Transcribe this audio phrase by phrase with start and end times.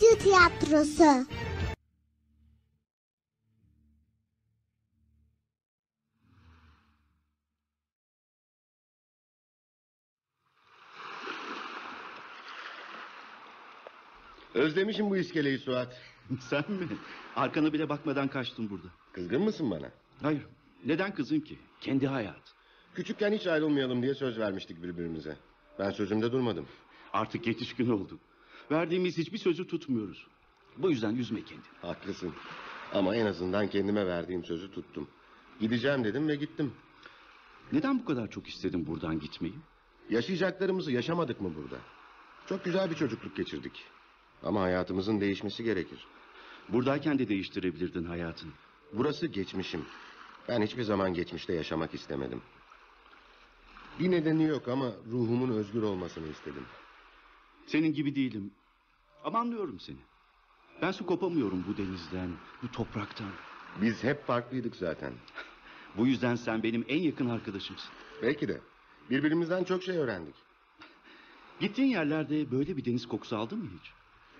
[0.00, 1.26] Radyo tiyatrosu.
[14.54, 16.00] Özlemişim bu iskeleyi Suat.
[16.40, 16.86] Sen mi?
[17.36, 18.86] Arkana bile bakmadan kaçtın burada.
[19.12, 19.90] Kızgın mısın bana?
[20.22, 20.46] Hayır.
[20.84, 21.58] Neden kızın ki?
[21.80, 22.54] Kendi hayat.
[22.94, 25.36] Küçükken hiç ayrılmayalım diye söz vermiştik birbirimize.
[25.78, 26.66] Ben sözümde durmadım.
[27.12, 28.20] Artık yetişkin oldun.
[28.70, 30.26] Verdiğimiz hiçbir sözü tutmuyoruz.
[30.76, 31.66] Bu yüzden üzme kendini.
[31.82, 32.32] Haklısın.
[32.92, 35.08] Ama en azından kendime verdiğim sözü tuttum.
[35.60, 36.72] Gideceğim dedim ve gittim.
[37.72, 39.54] Neden bu kadar çok istedin buradan gitmeyi?
[40.10, 41.76] Yaşayacaklarımızı yaşamadık mı burada?
[42.46, 43.84] Çok güzel bir çocukluk geçirdik.
[44.42, 46.06] Ama hayatımızın değişmesi gerekir.
[46.68, 48.52] Buradayken de değiştirebilirdin hayatını.
[48.92, 49.84] Burası geçmişim.
[50.48, 52.42] Ben hiçbir zaman geçmişte yaşamak istemedim.
[53.98, 56.64] Bir nedeni yok ama ruhumun özgür olmasını istedim.
[57.66, 58.50] Senin gibi değilim.
[59.24, 59.98] Ama anlıyorum seni.
[60.82, 62.30] Ben su kopamıyorum bu denizden,
[62.62, 63.30] bu topraktan.
[63.82, 65.12] Biz hep farklıydık zaten.
[65.96, 67.90] Bu yüzden sen benim en yakın arkadaşımsın.
[68.22, 68.60] Belki de.
[69.10, 70.34] Birbirimizden çok şey öğrendik.
[71.60, 73.92] Gittiğin yerlerde böyle bir deniz kokusu aldın mı hiç?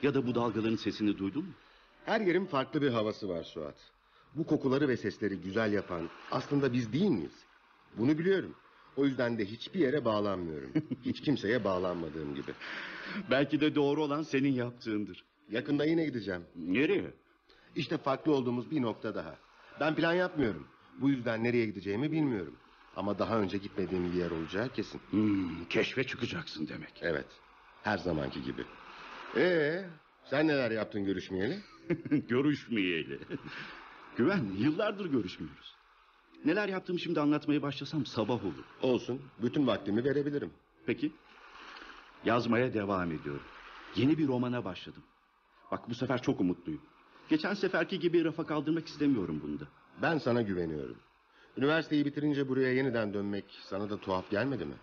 [0.03, 1.53] Ya da bu dalgaların sesini duydun mu?
[2.05, 3.93] Her yerin farklı bir havası var Suat.
[4.35, 7.45] Bu kokuları ve sesleri güzel yapan aslında biz değil miyiz?
[7.97, 8.55] Bunu biliyorum.
[8.97, 10.71] O yüzden de hiçbir yere bağlanmıyorum.
[11.05, 12.53] Hiç kimseye bağlanmadığım gibi.
[13.31, 15.25] Belki de doğru olan senin yaptığındır.
[15.51, 16.43] Yakında yine gideceğim.
[16.57, 17.11] Nereye?
[17.77, 19.37] İşte farklı olduğumuz bir nokta daha.
[19.81, 20.67] Ben plan yapmıyorum.
[21.01, 22.55] Bu yüzden nereye gideceğimi bilmiyorum.
[22.97, 25.01] Ama daha önce gitmediğim bir yer olacağı kesin.
[25.11, 26.93] Hmm, keşfe çıkacaksın demek.
[27.03, 27.27] Evet.
[27.83, 28.65] Her zamanki gibi.
[29.37, 29.85] Ee,
[30.31, 31.59] sen neler yaptın görüşmeyeli?
[32.29, 33.19] Görüşmeyeli.
[34.17, 35.80] Güven, yıllardır görüşmüyoruz.
[36.45, 38.65] Neler yaptığımı şimdi anlatmaya başlasam sabah olur.
[38.83, 39.23] Olsun.
[39.43, 40.51] Bütün vaktimi verebilirim.
[40.87, 41.13] Peki.
[42.25, 43.43] Yazmaya devam ediyorum.
[43.97, 45.03] Yeni bir romana başladım.
[45.71, 46.81] Bak bu sefer çok umutluyum.
[47.29, 49.65] Geçen seferki gibi rafa kaldırmak istemiyorum bunda.
[50.03, 50.97] Ben sana güveniyorum.
[51.57, 54.75] Üniversiteyi bitirince buraya yeniden dönmek sana da tuhaf gelmedi mi?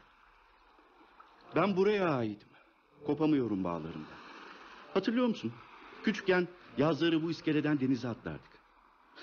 [1.55, 2.49] Ben buraya aitim.
[3.05, 4.17] Kopamıyorum bağlarımdan.
[4.93, 5.53] Hatırlıyor musun?
[6.03, 8.51] Küçükken yazları bu iskeleden denize atlardık.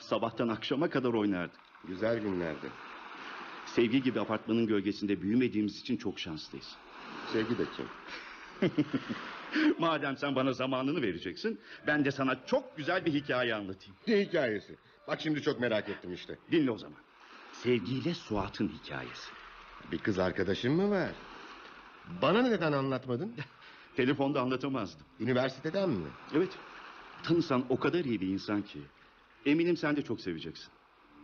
[0.00, 1.60] Sabahtan akşama kadar oynardık.
[1.88, 2.70] Güzel günlerdi.
[3.66, 6.76] Sevgi gibi apartmanın gölgesinde büyümediğimiz için çok şanslıyız.
[7.32, 7.86] Sevgi de kim?
[9.78, 13.96] Madem sen bana zamanını vereceksin, ben de sana çok güzel bir hikaye anlatayım.
[14.06, 14.76] Ne hikayesi?
[15.08, 16.38] Bak şimdi çok merak ettim işte.
[16.50, 16.98] Dinle o zaman.
[17.52, 19.30] Sevgiyle Suat'ın hikayesi.
[19.92, 21.10] Bir kız arkadaşın mı var?
[22.22, 23.34] Bana neden anlatmadın?
[23.96, 25.06] Telefonda anlatamazdım.
[25.20, 26.08] Üniversiteden mi?
[26.34, 26.50] Evet,
[27.22, 28.82] tanısan o kadar iyi bir insan ki.
[29.46, 30.68] Eminim sen de çok seveceksin.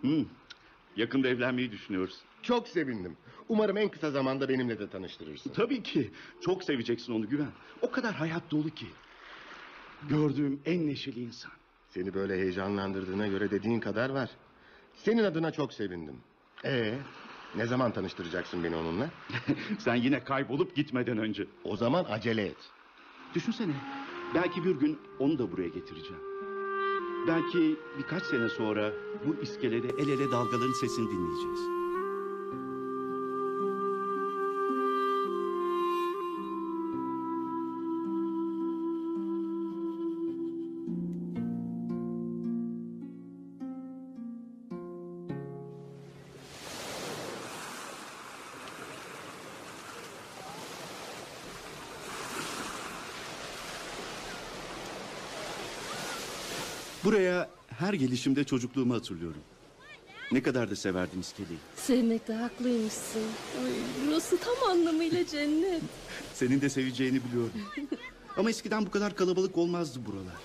[0.00, 0.24] Hmm,
[0.96, 2.18] yakında evlenmeyi düşünüyoruz.
[2.42, 3.16] Çok sevindim.
[3.48, 5.52] Umarım en kısa zamanda benimle de tanıştırırsın.
[5.52, 6.10] Tabii ki.
[6.40, 7.50] Çok seveceksin onu güven.
[7.82, 8.86] O kadar hayat dolu ki.
[10.08, 11.52] Gördüğüm en neşeli insan.
[11.88, 14.30] Seni böyle heyecanlandırdığına göre dediğin kadar var.
[14.94, 16.16] Senin adına çok sevindim.
[16.64, 16.94] Ee,
[17.56, 19.10] ne zaman tanıştıracaksın beni onunla?
[19.78, 21.46] Sen yine kaybolup gitmeden önce.
[21.64, 22.70] O zaman acele et.
[23.34, 23.72] Düşünsene.
[24.34, 26.29] Belki bir gün onu da buraya getireceğim.
[27.26, 28.92] Belki birkaç sene sonra
[29.26, 31.79] bu iskelede el ele dalgaların sesini dinleyeceğiz.
[57.90, 59.40] Her gelişimde çocukluğumu hatırlıyorum.
[60.32, 61.58] Ne kadar da severdim iskeleyi.
[61.76, 63.22] Sevmekte haklıymışsın.
[63.64, 63.72] Ay,
[64.06, 65.82] burası tam anlamıyla cennet.
[66.34, 67.52] Senin de seveceğini biliyorum.
[68.36, 70.36] Ama eskiden bu kadar kalabalık olmazdı buralar.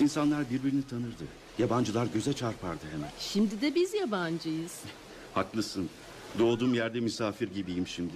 [0.00, 1.24] İnsanlar birbirini tanırdı.
[1.58, 3.10] Yabancılar göze çarpardı hemen.
[3.18, 4.74] Şimdi de biz yabancıyız.
[5.34, 5.88] Haklısın.
[6.38, 8.14] Doğduğum yerde misafir gibiyim şimdi.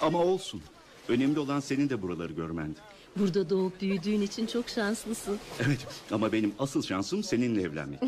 [0.00, 0.62] Ama olsun.
[1.08, 2.78] Önemli olan senin de buraları görmendi.
[3.16, 5.38] Burada doğup büyüdüğün için çok şanslısın.
[5.66, 8.00] Evet ama benim asıl şansım seninle evlenmek.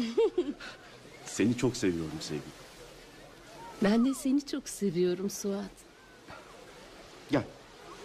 [1.26, 2.50] Seni çok seviyorum sevgilim.
[3.82, 5.70] Ben de seni çok seviyorum Suat.
[7.30, 7.44] Gel.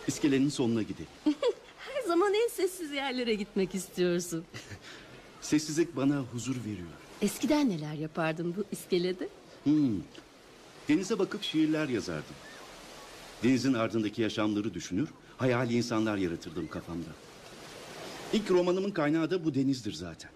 [0.07, 1.07] İskelenin sonuna gidelim.
[1.77, 4.43] Her zaman en sessiz yerlere gitmek istiyorsun.
[5.41, 6.87] Sessizlik bana huzur veriyor.
[7.21, 9.29] Eskiden neler yapardın bu iskelede?
[9.63, 10.01] Hmm.
[10.89, 12.35] Denize bakıp şiirler yazardım.
[13.43, 17.09] Denizin ardındaki yaşamları düşünür, hayali insanlar yaratırdım kafamda.
[18.33, 20.31] İlk romanımın kaynağı da bu denizdir zaten.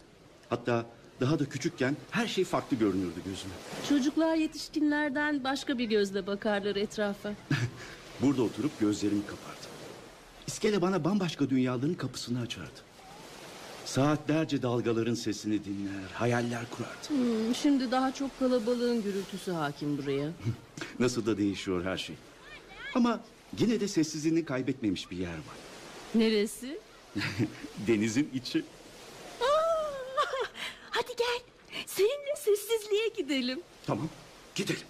[0.50, 0.86] Hatta
[1.22, 3.54] daha da küçükken her şey farklı görünürdü gözüme.
[3.90, 7.34] Çocuklar yetişkinlerden başka bir gözle bakarlar etrafa.
[8.22, 9.70] Burada oturup gözlerimi kapardım.
[10.48, 12.80] İskele bana bambaşka dünyaların kapısını açardı.
[13.86, 17.10] Saatlerce dalgaların sesini dinler, hayaller kurardı.
[17.10, 20.30] Hmm, şimdi daha çok kalabalığın gürültüsü hakim buraya.
[21.00, 22.16] Nasıl da değişiyor her şey.
[22.96, 23.20] Ama
[23.58, 25.58] yine de sessizliğini kaybetmemiş bir yer var.
[26.16, 26.80] Neresi?
[27.88, 28.64] Denizin içi.
[30.90, 31.40] Hadi gel.
[31.86, 33.62] Seninle sessizliğe gidelim.
[33.86, 34.10] Tamam,
[34.56, 34.88] gidelim.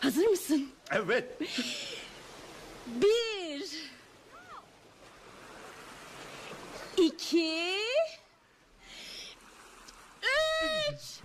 [0.00, 0.68] Hazır mısın?
[0.90, 1.24] Evet.
[2.86, 3.92] Bir.
[6.96, 7.76] İki.
[10.92, 11.20] Üç.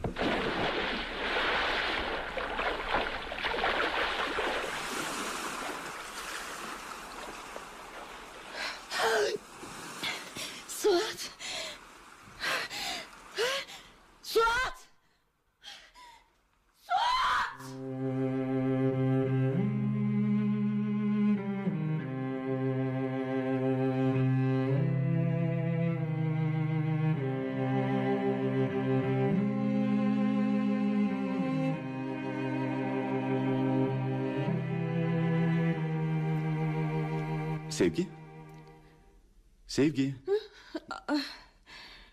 [39.78, 40.16] Sevgi?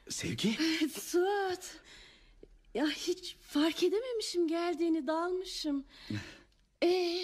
[0.08, 0.56] Sevgi?
[1.00, 1.76] Suat.
[2.74, 5.84] Ya hiç fark edememişim geldiğini dalmışım.
[6.82, 7.20] Ee,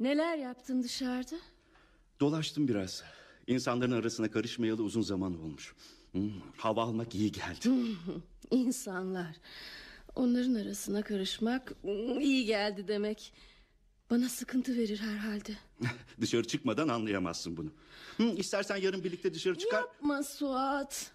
[0.00, 1.36] neler yaptın dışarıda?
[2.20, 3.02] Dolaştım biraz.
[3.46, 5.74] İnsanların arasına karışmayalı uzun zaman olmuş.
[6.12, 7.68] Hmm, hava almak iyi geldi.
[8.50, 9.36] İnsanlar.
[10.14, 13.32] Onların arasına karışmak mm, iyi geldi demek.
[14.14, 15.56] Bana sıkıntı verir herhalde.
[16.20, 17.70] Dışarı çıkmadan anlayamazsın bunu.
[18.16, 19.80] Hmm, istersen yarın birlikte dışarı çıkar.
[19.80, 21.12] Yapma Suat.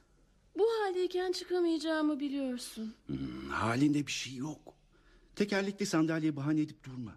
[0.57, 2.93] Bu haldeyken çıkamayacağımı biliyorsun.
[3.07, 4.73] Hmm, halinde bir şey yok.
[5.35, 7.15] Tekerlekli sandalye bahane edip durma.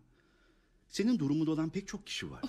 [0.89, 2.43] Senin durumunda olan pek çok kişi var.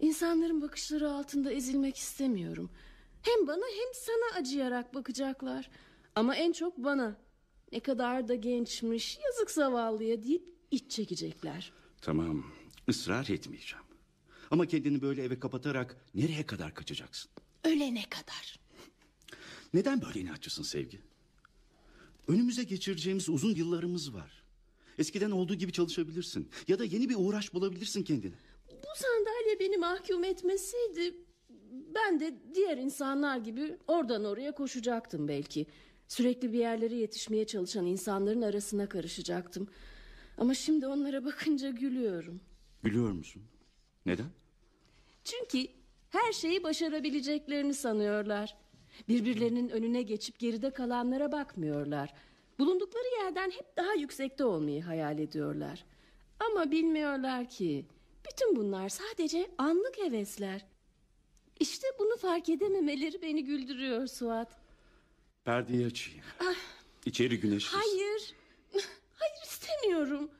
[0.00, 2.70] İnsanların bakışları altında ezilmek istemiyorum.
[3.22, 5.70] Hem bana hem sana acıyarak bakacaklar.
[6.14, 7.16] Ama en çok bana.
[7.72, 11.79] Ne kadar da gençmiş, yazık zavallıya deyip iç çekecekler.
[12.00, 12.44] Tamam,
[12.88, 13.84] ısrar etmeyeceğim.
[14.50, 17.30] Ama kendini böyle eve kapatarak nereye kadar kaçacaksın?
[17.64, 18.60] Ölene kadar.
[19.74, 21.00] Neden böyle inatçısın sevgi?
[22.28, 24.42] Önümüze geçireceğimiz uzun yıllarımız var.
[24.98, 26.50] Eskiden olduğu gibi çalışabilirsin.
[26.68, 28.34] Ya da yeni bir uğraş bulabilirsin kendine.
[28.68, 31.14] Bu sandalye beni mahkum etmeseydi...
[31.94, 35.66] ...ben de diğer insanlar gibi oradan oraya koşacaktım belki.
[36.08, 39.68] Sürekli bir yerlere yetişmeye çalışan insanların arasına karışacaktım.
[40.40, 42.40] Ama şimdi onlara bakınca gülüyorum.
[42.84, 43.42] Biliyor musun?
[44.06, 44.30] Neden?
[45.24, 45.66] Çünkü
[46.10, 48.56] her şeyi başarabileceklerini sanıyorlar.
[49.08, 52.14] Birbirlerinin önüne geçip geride kalanlara bakmıyorlar.
[52.58, 55.84] Bulundukları yerden hep daha yüksekte olmayı hayal ediyorlar.
[56.40, 57.86] Ama bilmiyorlar ki
[58.30, 60.66] bütün bunlar sadece anlık hevesler.
[61.60, 64.48] İşte bunu fark edememeleri beni güldürüyor Suat.
[65.44, 66.24] Perdeyi açayım.
[67.06, 67.66] İçeri güneş.
[67.66, 68.34] Hayır.
[69.74, 70.30] İstemiyorum.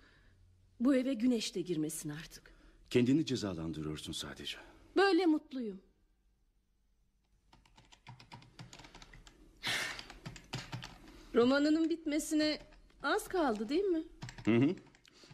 [0.81, 2.53] Bu eve güneş de girmesin artık.
[2.91, 4.57] Kendini cezalandırıyorsun sadece.
[4.97, 5.81] Böyle mutluyum.
[11.35, 12.59] Romanının bitmesine
[13.03, 14.03] az kaldı değil mi?
[14.45, 14.75] Hı hı.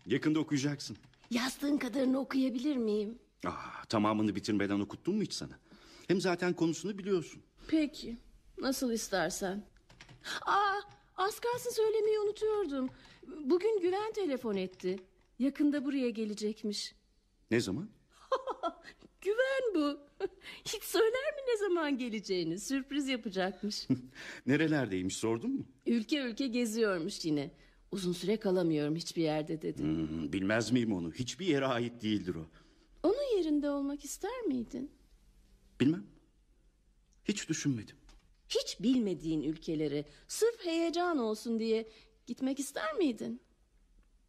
[0.07, 0.97] Yakında okuyacaksın.
[1.31, 3.19] Yazdığın kadarını okuyabilir miyim?
[3.47, 5.59] Ah, tamamını bitirmeden okuttum mu hiç sana?
[6.09, 7.43] Hem zaten konusunu biliyorsun.
[7.69, 8.17] Peki.
[8.59, 9.65] Nasıl istersen.
[10.47, 10.81] Aa,
[11.17, 12.91] az kalsın söylemeyi unutuyordum.
[13.27, 14.97] Bugün Güven telefon etti.
[15.39, 16.95] Yakında buraya gelecekmiş.
[17.51, 17.89] Ne zaman?
[19.21, 20.01] Güven bu.
[20.65, 22.59] Hiç söyler mi ne zaman geleceğini?
[22.61, 23.89] Sürpriz yapacakmış.
[24.47, 25.67] Nerelerdeymiş sordun mu?
[25.87, 27.51] ülke ülke geziyormuş yine.
[27.93, 29.83] Uzun süre kalamıyorum hiçbir yerde dedi.
[29.83, 31.13] Hmm, bilmez miyim onu?
[31.13, 32.47] Hiçbir yere ait değildir o.
[33.03, 34.91] Onun yerinde olmak ister miydin?
[35.81, 36.07] Bilmem.
[37.25, 37.97] Hiç düşünmedim.
[38.49, 41.89] Hiç bilmediğin ülkelere sırf heyecan olsun diye
[42.27, 43.41] gitmek ister miydin?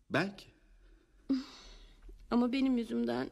[0.10, 0.46] Belki.
[2.32, 3.30] Ama benim yüzümden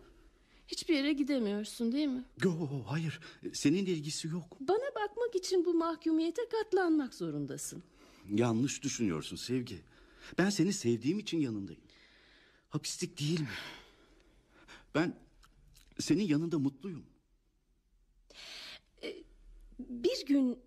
[0.68, 2.24] hiçbir yere gidemiyorsun değil mi?
[2.44, 3.20] Yo, hayır.
[3.54, 4.58] Seninle ilgisi yok.
[4.60, 7.84] Bana bakmak için bu mahkumiyete katlanmak zorundasın.
[8.30, 9.82] Yanlış düşünüyorsun sevgi.
[10.38, 11.82] Ben seni sevdiğim için yanındayım.
[12.70, 13.48] Hapislik değil mi?
[14.96, 15.14] Ben
[16.00, 17.06] senin yanında mutluyum.
[19.80, 20.60] Bir gün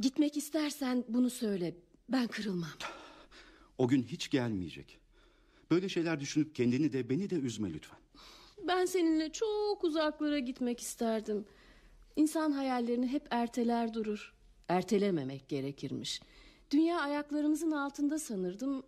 [0.00, 1.74] gitmek istersen bunu söyle.
[2.08, 2.68] Ben kırılmam.
[3.78, 4.98] O gün hiç gelmeyecek.
[5.70, 7.98] Böyle şeyler düşünüp kendini de beni de üzme lütfen.
[8.68, 11.44] Ben seninle çok uzaklara gitmek isterdim.
[12.16, 14.32] İnsan hayallerini hep erteler durur.
[14.68, 16.20] Ertelememek gerekirmiş.
[16.70, 18.82] Dünya ayaklarımızın altında sanırdım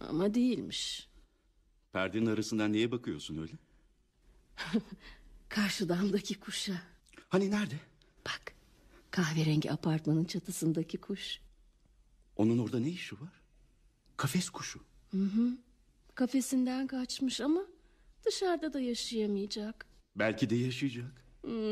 [0.00, 1.08] ama değilmiş.
[1.92, 3.52] Perdenin arasından niye bakıyorsun öyle?
[5.48, 6.82] Karşı damdaki kuşa.
[7.28, 7.74] Hani nerede?
[8.26, 8.54] Bak
[9.10, 11.40] kahverengi apartmanın çatısındaki kuş.
[12.36, 13.42] Onun orada ne işi var?
[14.16, 14.80] Kafes kuşu.
[16.14, 17.60] Kafesinden kaçmış ama
[18.26, 19.86] dışarıda da yaşayamayacak.
[20.16, 21.24] Belki de yaşayacak.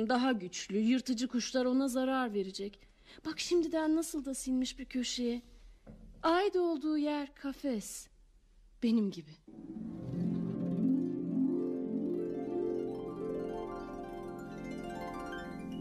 [0.09, 2.79] Daha güçlü, yırtıcı kuşlar ona zarar verecek.
[3.27, 5.43] Bak şimdiden nasıl da sinmiş bir köşeye.
[6.23, 8.09] Ait olduğu yer kafes.
[8.83, 9.31] Benim gibi.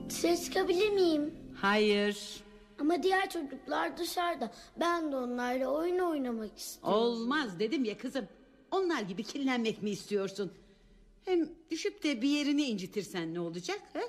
[0.09, 1.33] Dışarı çıkabilir miyim?
[1.55, 2.43] Hayır.
[2.81, 4.51] Ama diğer çocuklar dışarıda.
[4.79, 6.99] Ben de onlarla oyun oynamak istiyorum.
[6.99, 8.27] Olmaz dedim ya kızım.
[8.71, 10.51] Onlar gibi kirlenmek mi istiyorsun?
[11.25, 13.79] Hem düşüp de bir yerini incitirsen ne olacak?
[13.93, 14.01] He?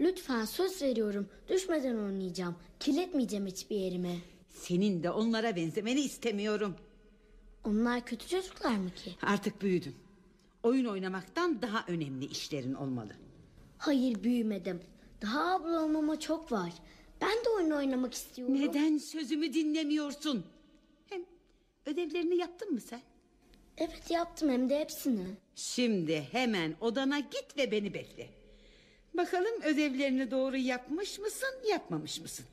[0.00, 1.28] Lütfen söz veriyorum.
[1.48, 2.56] Düşmeden oynayacağım.
[2.80, 4.18] Kirletmeyeceğim hiçbir yerimi.
[4.48, 6.74] Senin de onlara benzemeni istemiyorum.
[7.64, 9.16] Onlar kötü çocuklar mı ki?
[9.22, 9.94] Artık büyüdün.
[10.62, 13.12] Oyun oynamaktan daha önemli işlerin olmalı.
[13.78, 14.80] Hayır büyümedim.
[15.22, 16.72] Daha abla olmama çok var.
[17.24, 18.54] Ben de oyun oynamak istiyorum.
[18.60, 20.44] Neden sözümü dinlemiyorsun?
[21.10, 21.22] Hem
[21.86, 23.00] ödevlerini yaptın mı sen?
[23.78, 25.24] Evet yaptım hem de hepsini.
[25.54, 28.28] Şimdi hemen odana git ve beni bekle.
[29.14, 32.46] Bakalım ödevlerini doğru yapmış mısın, yapmamış mısın?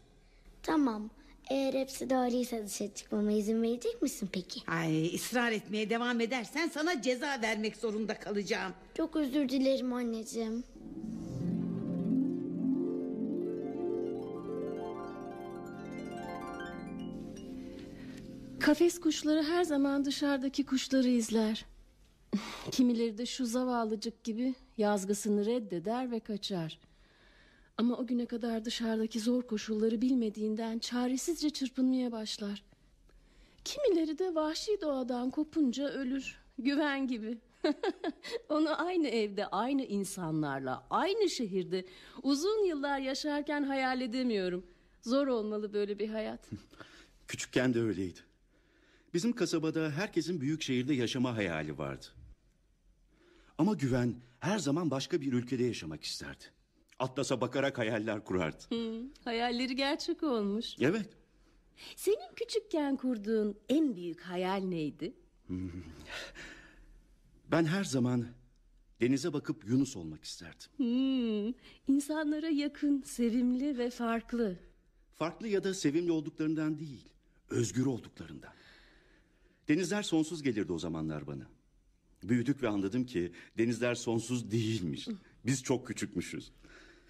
[0.63, 1.09] Tamam.
[1.49, 4.61] Eğer hepsi doğruysa dışarı çıkmama izin verecek misin peki?
[4.67, 8.73] Ay ısrar etmeye devam edersen sana ceza vermek zorunda kalacağım.
[8.97, 10.63] Çok özür dilerim anneciğim.
[18.61, 21.65] Kafes kuşları her zaman dışarıdaki kuşları izler.
[22.71, 26.79] Kimileri de şu zavallıcık gibi yazgısını reddeder ve kaçar.
[27.77, 32.63] Ama o güne kadar dışarıdaki zor koşulları bilmediğinden çaresizce çırpınmaya başlar.
[33.65, 36.39] Kimileri de vahşi doğadan kopunca ölür.
[36.59, 37.37] Güven gibi.
[38.49, 41.85] Onu aynı evde, aynı insanlarla, aynı şehirde
[42.23, 44.65] uzun yıllar yaşarken hayal edemiyorum.
[45.01, 46.49] Zor olmalı böyle bir hayat.
[47.27, 48.30] Küçükken de öyleydi.
[49.13, 52.05] Bizim kasabada herkesin büyük şehirde yaşama hayali vardı.
[53.57, 56.43] Ama güven her zaman başka bir ülkede yaşamak isterdi.
[56.99, 58.63] Atlasa bakarak hayaller kurardı.
[58.69, 60.65] Hı, hayalleri gerçek olmuş.
[60.79, 61.09] Evet.
[61.95, 65.13] Senin küçükken kurduğun en büyük hayal neydi?
[67.51, 68.27] Ben her zaman
[69.01, 70.69] denize bakıp Yunus olmak isterdim.
[70.77, 71.53] Hmm,
[71.87, 74.59] insanlara yakın, sevimli ve farklı.
[75.15, 77.09] Farklı ya da sevimli olduklarından değil,
[77.49, 78.53] özgür olduklarından.
[79.67, 81.47] Denizler sonsuz gelirdi o zamanlar bana.
[82.23, 85.07] Büyüdük ve anladım ki denizler sonsuz değilmiş.
[85.45, 86.51] Biz çok küçükmüşüz.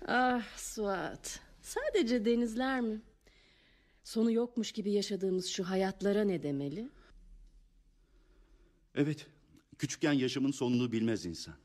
[0.08, 3.02] Ah Suat, sadece denizler mi?
[4.04, 6.90] Sonu yokmuş gibi yaşadığımız şu hayatlara ne demeli?
[8.96, 9.28] Evet,
[9.78, 11.56] küçükken yaşamın sonunu bilmez insan.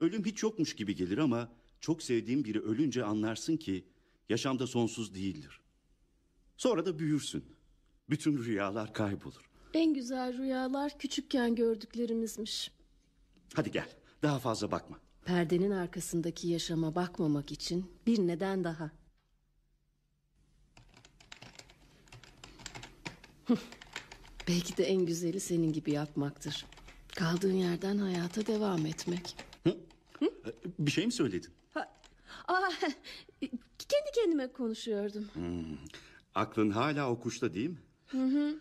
[0.00, 3.84] Ölüm hiç yokmuş gibi gelir ama çok sevdiğin biri ölünce anlarsın ki
[4.28, 5.60] yaşamda sonsuz değildir.
[6.56, 7.44] Sonra da büyürsün.
[8.10, 9.49] Bütün rüyalar kaybolur.
[9.74, 12.70] En güzel rüyalar küçükken gördüklerimizmiş.
[13.54, 13.88] Hadi gel,
[14.22, 15.00] daha fazla bakma.
[15.24, 18.90] Perdenin arkasındaki yaşama bakmamak için bir neden daha.
[24.48, 26.66] Belki de en güzeli senin gibi yapmaktır.
[27.16, 29.36] Kaldığın yerden hayata devam etmek.
[30.78, 31.50] Bir şey mi söyledin?
[31.74, 31.92] Ha,
[32.48, 32.68] aa,
[33.88, 35.28] kendi kendime konuşuyordum.
[36.34, 37.78] Aklın hala o kuşta değil mi?
[38.06, 38.54] Hı hı.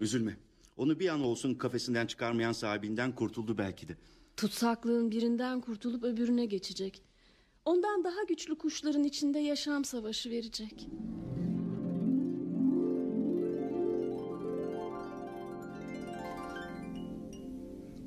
[0.00, 0.36] Üzülme.
[0.76, 3.96] Onu bir an olsun kafesinden çıkarmayan sahibinden kurtuldu belki de.
[4.36, 7.02] Tutsaklığın birinden kurtulup öbürüne geçecek.
[7.64, 10.88] Ondan daha güçlü kuşların içinde yaşam savaşı verecek.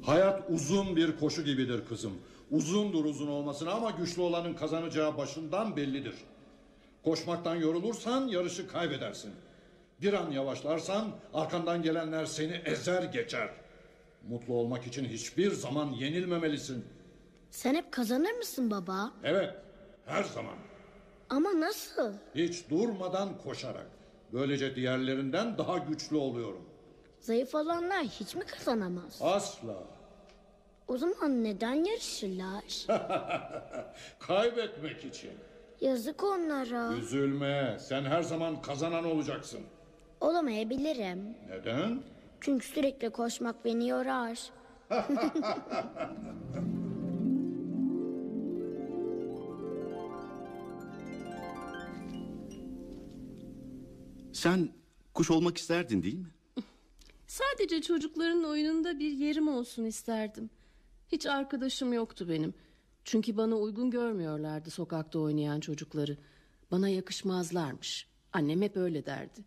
[0.02, 2.14] Hayat uzun bir koşu gibidir kızım.
[2.52, 6.16] Uzundur uzun olmasına ama güçlü olanın kazanacağı başından bellidir.
[7.04, 9.32] Koşmaktan yorulursan yarışı kaybedersin.
[10.02, 13.50] Bir an yavaşlarsan arkandan gelenler seni ezer geçer.
[14.30, 16.86] Mutlu olmak için hiçbir zaman yenilmemelisin.
[17.52, 19.12] Sen hep kazanır mısın baba?
[19.24, 19.54] Evet,
[20.06, 20.56] her zaman.
[21.30, 22.14] Ama nasıl?
[22.36, 23.88] Hiç durmadan koşarak.
[24.34, 26.70] Böylece diğerlerinden daha güçlü oluyorum.
[27.20, 29.20] Zayıf olanlar hiç mi kazanamaz?
[29.22, 29.84] Asla.
[30.88, 32.64] O zaman neden yarışırlar?
[34.20, 35.32] Kaybetmek için.
[35.82, 36.94] Yazık onlara.
[36.94, 39.62] Üzülme, sen her zaman kazanan olacaksın.
[40.22, 41.36] Olamayabilirim.
[41.50, 42.04] Neden?
[42.42, 44.40] Çünkü sürekli koşmak beni yorar.
[54.34, 54.70] Sen
[55.14, 56.28] kuş olmak isterdin değil mi?
[57.28, 60.50] Sadece çocukların oyununda bir yerim olsun isterdim.
[61.12, 62.54] Hiç arkadaşım yoktu benim.
[63.04, 66.18] Çünkü bana uygun görmüyorlardı sokakta oynayan çocukları.
[66.72, 68.08] Bana yakışmazlarmış.
[68.34, 69.42] Annem hep öyle derdi.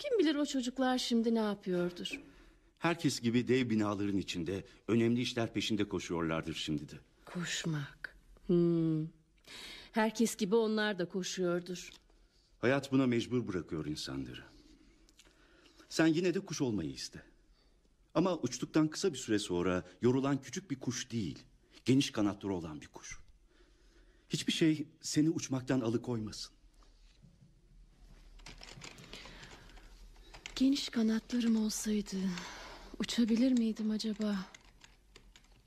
[0.00, 2.20] Kim bilir o çocuklar şimdi ne yapıyordur.
[2.78, 6.94] Herkes gibi dev binaların içinde önemli işler peşinde koşuyorlardır şimdi de.
[7.24, 8.16] Koşmak.
[8.46, 9.06] Hmm.
[9.92, 11.90] Herkes gibi onlar da koşuyordur.
[12.58, 14.44] Hayat buna mecbur bırakıyor insanları.
[15.88, 17.22] Sen yine de kuş olmayı iste.
[18.14, 21.38] Ama uçtuktan kısa bir süre sonra yorulan küçük bir kuş değil,
[21.84, 23.18] geniş kanatları olan bir kuş.
[24.28, 26.59] Hiçbir şey seni uçmaktan alıkoymasın.
[30.60, 32.16] Geniş kanatlarım olsaydı
[32.98, 34.36] uçabilir miydim acaba?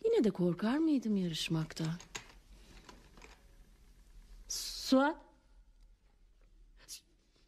[0.05, 1.93] Yine de korkar mıydım yarışmaktan?
[4.47, 5.17] Suat?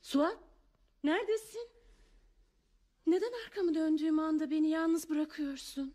[0.02, 0.38] Suat?
[1.04, 1.70] Neredesin?
[3.08, 5.94] Neden arkamı döndüğüm anda beni yalnız bırakıyorsun?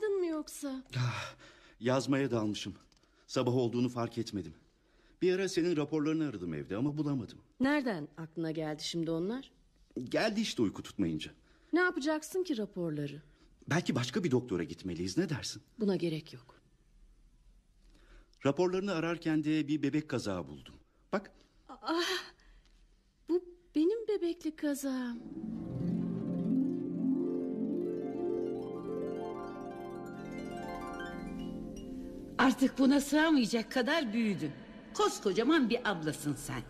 [0.00, 0.82] Uyumadın mı yoksa?
[1.80, 2.74] Yazmaya dalmışım.
[3.26, 4.54] Sabah olduğunu fark etmedim.
[5.22, 7.38] Bir ara senin raporlarını aradım evde ama bulamadım.
[7.60, 9.50] Nereden aklına geldi şimdi onlar?
[10.04, 11.30] Geldi işte uyku tutmayınca.
[11.72, 13.22] Ne yapacaksın ki raporları?
[13.70, 15.62] Belki başka bir doktora gitmeliyiz ne dersin?
[15.80, 16.60] Buna gerek yok.
[18.46, 20.74] Raporlarını ararken de bir bebek kazağı buldum.
[21.12, 21.30] Bak
[23.28, 25.18] Bu benim bebeklik kazağım.
[32.40, 34.50] Artık buna sığamayacak kadar büyüdün.
[34.94, 36.62] Koskocaman bir ablasın sen.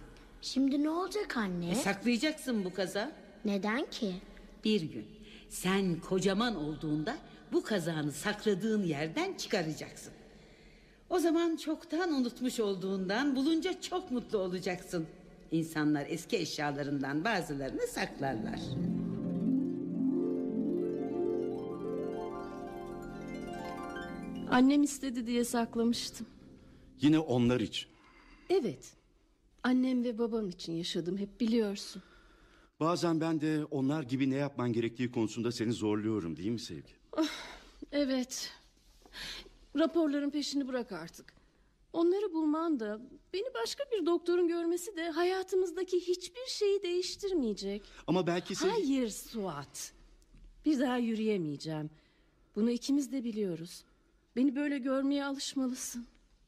[0.43, 1.71] Şimdi ne olacak anne?
[1.71, 3.13] E, saklayacaksın bu kaza.
[3.45, 4.13] Neden ki?
[4.65, 5.07] Bir gün
[5.49, 7.17] sen kocaman olduğunda
[7.53, 10.13] bu kazağını sakladığın yerden çıkaracaksın.
[11.11, 15.07] O zaman çoktan unutmuş olduğundan bulunca çok mutlu olacaksın.
[15.51, 18.61] İnsanlar eski eşyalarından bazılarını saklarlar.
[24.51, 26.27] Annem istedi diye saklamıştım.
[27.01, 27.89] yine onlar için.
[28.51, 28.93] Evet.
[29.63, 32.03] Annem ve babam için yaşadım hep biliyorsun.
[32.81, 36.93] Bazen ben de onlar gibi ne yapman gerektiği konusunda seni zorluyorum değil mi Sevgi?
[37.93, 38.53] Evet.
[39.77, 41.35] Raporların peşini bırak artık.
[41.93, 43.01] Onları bulman da
[43.33, 47.83] beni başka bir doktorun görmesi de hayatımızdaki hiçbir şeyi değiştirmeyecek.
[48.07, 48.71] Ama belki Sevgi...
[48.73, 49.93] Hayır Suat.
[50.65, 51.91] Bir daha yürüyemeyeceğim.
[52.57, 53.85] Bunu ikimiz de biliyoruz.
[54.37, 56.07] Beni böyle görmeye alışmalısın.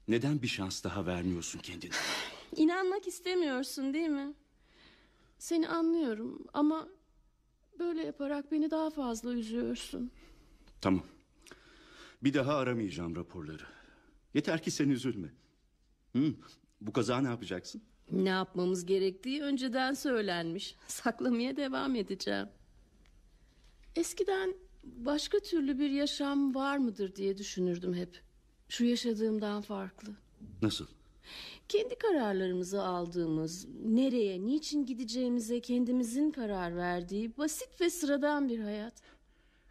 [0.09, 1.91] Neden bir şans daha vermiyorsun kendine?
[2.57, 4.35] İnanmak istemiyorsun değil mi?
[5.39, 6.89] Seni anlıyorum ama
[7.79, 10.11] böyle yaparak beni daha fazla üzüyorsun.
[10.81, 11.03] Tamam.
[12.23, 13.63] Bir daha aramayacağım raporları.
[14.35, 15.29] Yeter ki sen üzülme.
[16.17, 16.35] Hı,
[16.81, 17.83] bu kaza ne yapacaksın?
[18.11, 20.77] Ne yapmamız gerektiği önceden söylenmiş.
[20.87, 22.49] Saklamaya devam edeceğim.
[23.97, 28.21] Eskiden başka türlü bir yaşam var mıdır diye düşünürdüm hep.
[28.69, 30.13] Şu yaşadığımdan farklı.
[30.63, 30.87] Nasıl?
[31.69, 38.95] Kendi kararlarımızı aldığımız, nereye, niçin gideceğimize kendimizin karar verdiği basit ve sıradan bir hayat.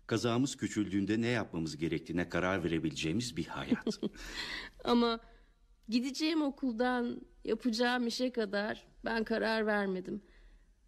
[0.08, 4.00] Kazamız küçüldüğünde ne yapmamız gerektiğine karar verebileceğimiz bir hayat.
[4.84, 5.20] Ama
[5.90, 10.22] gideceğim okuldan yapacağım işe kadar ben karar vermedim.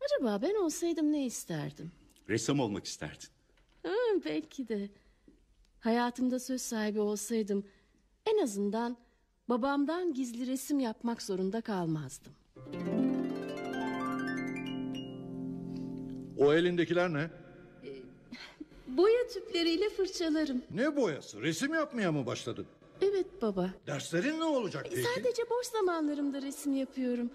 [0.05, 1.91] Acaba ben olsaydım ne isterdim?
[2.29, 3.29] Ressam olmak isterdin.
[3.83, 4.89] Hı, belki de.
[5.79, 7.65] Hayatımda söz sahibi olsaydım
[8.25, 8.97] en azından
[9.49, 12.33] babamdan gizli resim yapmak zorunda kalmazdım.
[16.37, 17.29] O elindekiler ne?
[18.87, 20.61] Boya tüpleriyle fırçalarım.
[20.71, 21.41] Ne boyası?
[21.41, 22.65] Resim yapmaya mı başladın?
[23.01, 23.69] Evet baba.
[23.87, 25.03] Derslerin ne olacak peki?
[25.15, 27.29] Sadece boş zamanlarımda resim yapıyorum.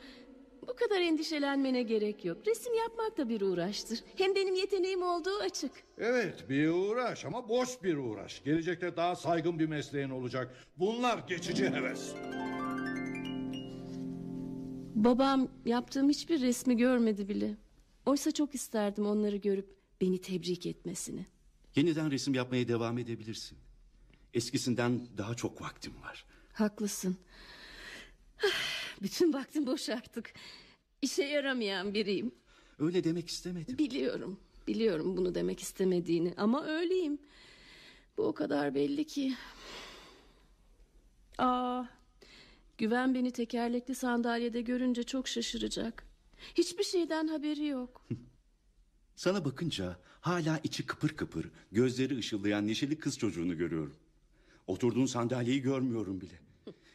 [0.68, 2.38] Bu kadar endişelenmene gerek yok.
[2.46, 4.00] Resim yapmak da bir uğraştır.
[4.16, 5.72] Hem benim yeteneğim olduğu açık.
[5.98, 8.44] Evet bir uğraş ama boş bir uğraş.
[8.44, 10.54] Gelecekte daha saygın bir mesleğin olacak.
[10.76, 12.12] Bunlar geçici heves.
[14.94, 17.56] Babam yaptığım hiçbir resmi görmedi bile.
[18.06, 21.26] Oysa çok isterdim onları görüp beni tebrik etmesini.
[21.76, 23.58] Yeniden resim yapmaya devam edebilirsin.
[24.34, 26.26] Eskisinden daha çok vaktim var.
[26.52, 27.16] Haklısın.
[29.02, 30.32] Bütün vaktim boş artık.
[31.02, 32.32] İşe yaramayan biriyim.
[32.78, 33.78] Öyle demek istemedim.
[33.78, 34.40] Biliyorum.
[34.66, 37.18] Biliyorum bunu demek istemediğini ama öyleyim.
[38.16, 39.34] Bu o kadar belli ki.
[41.38, 41.84] Aa,
[42.78, 46.04] Güven beni tekerlekli sandalyede görünce çok şaşıracak.
[46.54, 48.06] Hiçbir şeyden haberi yok.
[49.16, 53.96] Sana bakınca hala içi kıpır kıpır, gözleri ışıldayan neşeli kız çocuğunu görüyorum.
[54.66, 56.40] Oturduğun sandalyeyi görmüyorum bile.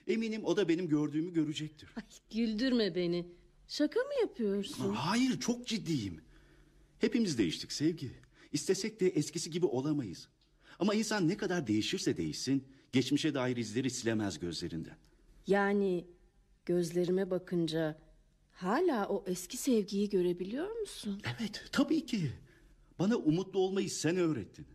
[0.07, 1.89] Eminim o da benim gördüğümü görecektir.
[1.95, 3.27] Ay, güldürme beni.
[3.67, 4.93] Şaka mı yapıyorsun?
[4.93, 6.21] Hayır çok ciddiyim.
[6.99, 8.11] Hepimiz değiştik sevgi.
[8.51, 10.27] İstesek de eskisi gibi olamayız.
[10.79, 14.97] Ama insan ne kadar değişirse değişsin geçmişe dair izleri silemez gözlerinden.
[15.47, 16.05] Yani
[16.65, 17.99] gözlerime bakınca
[18.51, 21.21] hala o eski sevgiyi görebiliyor musun?
[21.39, 22.31] Evet tabii ki.
[22.99, 24.65] Bana umutlu olmayı sen öğrettin.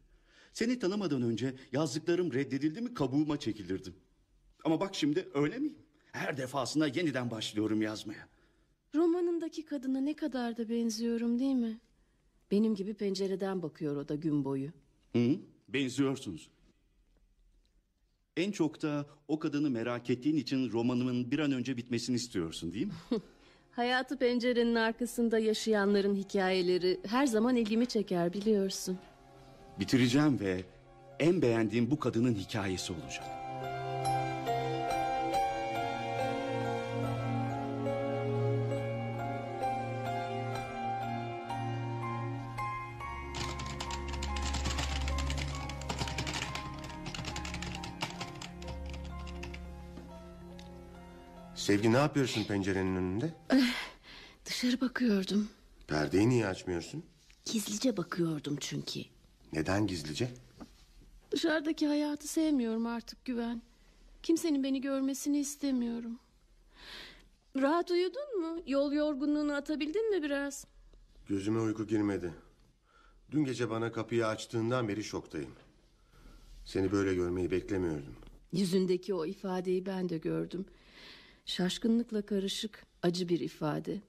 [0.52, 3.94] Seni tanımadan önce yazdıklarım reddedildi mi kabuğuma çekilirdim.
[4.64, 5.79] Ama bak şimdi öyle miyim?
[6.12, 8.29] Her defasında yeniden başlıyorum yazmaya.
[8.94, 11.81] Romanındaki kadına ne kadar da benziyorum değil mi?
[12.51, 14.71] Benim gibi pencereden bakıyor o da gün boyu.
[15.12, 15.37] Hı?
[15.68, 16.51] Benziyorsunuz.
[18.37, 22.87] En çok da o kadını merak ettiğin için romanımın bir an önce bitmesini istiyorsun değil
[22.87, 22.92] mi?
[23.71, 28.99] Hayatı pencerenin arkasında yaşayanların hikayeleri her zaman ilgimi çeker biliyorsun.
[29.81, 30.64] Bitireceğim ve
[31.18, 33.38] en beğendiğim bu kadının hikayesi olacak.
[51.68, 53.35] Sevgi ne yapıyorsun pencerenin önünde?
[54.44, 55.48] Dışarı bakıyordum.
[55.87, 57.04] Perdeyi niye açmıyorsun?
[57.44, 59.00] Gizlice bakıyordum çünkü.
[59.52, 60.31] Neden gizlice?
[61.31, 63.62] Dışarıdaki hayatı sevmiyorum artık Güven.
[64.22, 66.18] Kimsenin beni görmesini istemiyorum.
[67.57, 68.62] Rahat uyudun mu?
[68.66, 70.66] Yol yorgunluğunu atabildin mi biraz?
[71.28, 72.35] Gözüme uyku girmedi.
[73.31, 75.50] Dün gece bana kapıyı açtığından beri şoktayım.
[76.64, 78.16] Seni böyle görmeyi beklemiyordum.
[78.52, 80.66] Yüzündeki o ifadeyi ben de gördüm.
[81.48, 84.00] Şaşkınlıkla karışık acı bir ifade.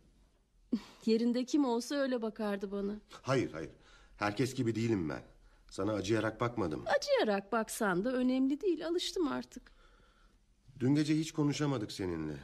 [1.06, 2.96] Yerinde kim olsa öyle bakardı bana.
[3.22, 3.70] Hayır hayır.
[4.18, 5.24] Herkes gibi değilim ben.
[5.70, 6.84] Sana acıyarak bakmadım.
[6.98, 9.72] Acıyarak baksan da önemli değil alıştım artık.
[10.80, 12.38] Dün gece hiç konuşamadık seninle.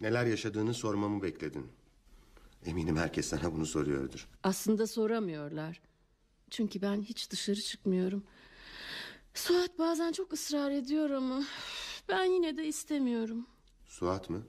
[0.00, 1.66] Neler yaşadığını sormamı bekledin.
[2.64, 4.28] Eminim herkes sana bunu soruyordur.
[4.42, 5.80] Aslında soramıyorlar.
[6.50, 8.24] Çünkü ben hiç dışarı çıkmıyorum.
[9.34, 11.44] Suat bazen çok ısrar ediyor ama
[12.08, 13.46] ben yine de istemiyorum.
[13.96, 14.46] Suat mı?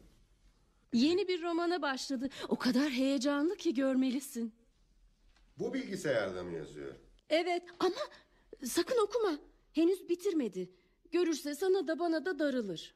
[0.94, 2.30] Yeni bir romana başladı.
[2.50, 4.54] O kadar heyecanlı ki görmelisin.
[5.60, 6.96] Bu bilgisayarda mı yazıyor?
[7.30, 7.96] Evet ama
[8.66, 9.40] sakın okuma.
[9.74, 10.70] Henüz bitirmedi.
[11.12, 12.96] Görürse sana da bana da darılır.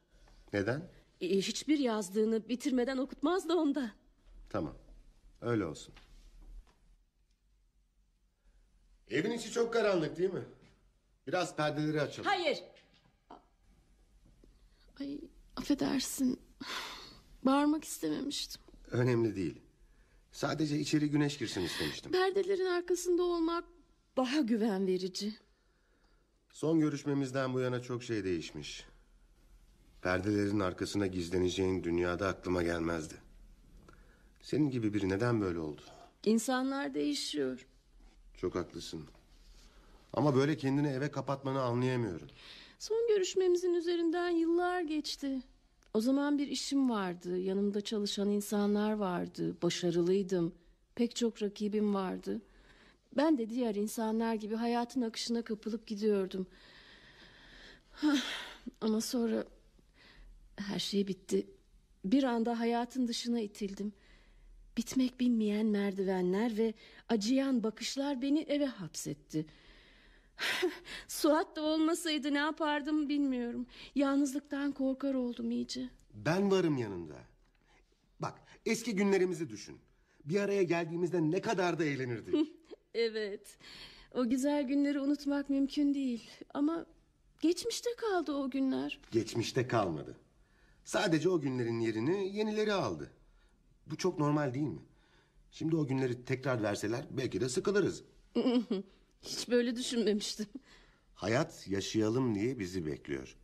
[0.52, 0.90] Neden?
[1.20, 3.90] E, hiçbir yazdığını bitirmeden okutmaz da onda.
[4.50, 4.74] Tamam.
[5.40, 5.94] Öyle olsun.
[9.10, 10.44] Evin içi çok karanlık değil mi?
[11.26, 12.30] Biraz perdeleri açalım.
[12.30, 12.62] Hayır.
[15.00, 15.18] Ay
[15.56, 16.40] affedersin.
[17.42, 18.62] Bağırmak istememiştim.
[18.90, 19.60] Önemli değil.
[20.32, 22.12] Sadece içeri güneş girsin istemiştim.
[22.12, 23.64] Perdelerin arkasında olmak
[24.16, 25.34] daha güven verici.
[26.50, 28.86] Son görüşmemizden bu yana çok şey değişmiş.
[30.02, 33.14] Perdelerin arkasına gizleneceğin dünyada aklıma gelmezdi.
[34.42, 35.80] Senin gibi biri neden böyle oldu?
[36.24, 37.66] İnsanlar değişiyor.
[38.36, 39.04] Çok haklısın.
[40.12, 42.28] Ama böyle kendini eve kapatmanı anlayamıyorum.
[42.82, 45.40] Son görüşmemizin üzerinden yıllar geçti.
[45.94, 47.38] O zaman bir işim vardı.
[47.38, 49.56] Yanımda çalışan insanlar vardı.
[49.62, 50.54] Başarılıydım.
[50.94, 52.40] Pek çok rakibim vardı.
[53.16, 56.46] Ben de diğer insanlar gibi hayatın akışına kapılıp gidiyordum.
[58.80, 59.44] Ama sonra
[60.56, 61.46] her şey bitti.
[62.04, 63.92] Bir anda hayatın dışına itildim.
[64.76, 66.74] Bitmek bilmeyen merdivenler ve
[67.08, 69.46] acıyan bakışlar beni eve hapsetti.
[71.08, 73.66] Suat da olmasaydı ne yapardım bilmiyorum.
[73.94, 75.88] Yalnızlıktan korkar oldum iyice.
[76.14, 77.14] Ben varım yanında.
[78.20, 78.34] Bak
[78.66, 79.78] eski günlerimizi düşün.
[80.24, 82.34] Bir araya geldiğimizde ne kadar da eğlenirdik.
[82.94, 83.58] Evet.
[84.14, 86.30] O güzel günleri unutmak mümkün değil.
[86.54, 86.86] Ama
[87.40, 89.00] geçmişte kaldı o günler.
[89.10, 90.16] Geçmişte kalmadı.
[90.84, 93.10] Sadece o günlerin yerini yenileri aldı.
[93.86, 94.82] Bu çok normal değil mi?
[95.50, 98.04] Şimdi o günleri tekrar verseler belki de sıkılırız.
[99.22, 100.46] Hiç böyle düşünmemiştim.
[101.14, 103.36] Hayat yaşayalım diye bizi bekliyor.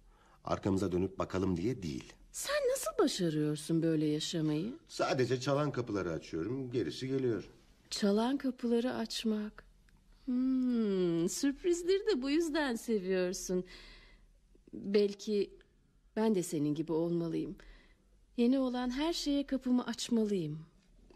[0.45, 2.13] Arkamıza dönüp bakalım diye değil.
[2.33, 4.73] Sen nasıl başarıyorsun böyle yaşamayı?
[4.89, 7.51] Sadece çalan kapıları açıyorum, gerisi geliyor.
[7.91, 9.65] Çalan kapıları açmak.
[10.25, 13.65] Hmm, sürprizleri de bu yüzden seviyorsun.
[14.73, 15.51] Belki
[16.17, 17.57] ben de senin gibi olmalıyım.
[18.37, 20.59] Yeni olan her şeye kapımı açmalıyım.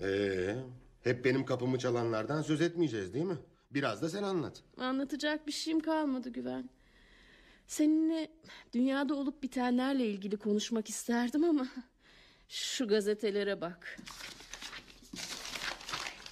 [0.00, 0.56] Ee,
[1.00, 3.38] hep benim kapımı çalanlardan söz etmeyeceğiz değil mi?
[3.74, 4.62] Biraz da sen anlat.
[4.78, 6.70] Anlatacak bir şeyim kalmadı Güven.
[7.66, 8.28] Seninle
[8.72, 11.66] dünyada olup bitenlerle ilgili konuşmak isterdim ama
[12.48, 13.96] şu gazetelere bak.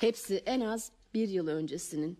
[0.01, 2.19] Hepsi en az bir yıl öncesinin.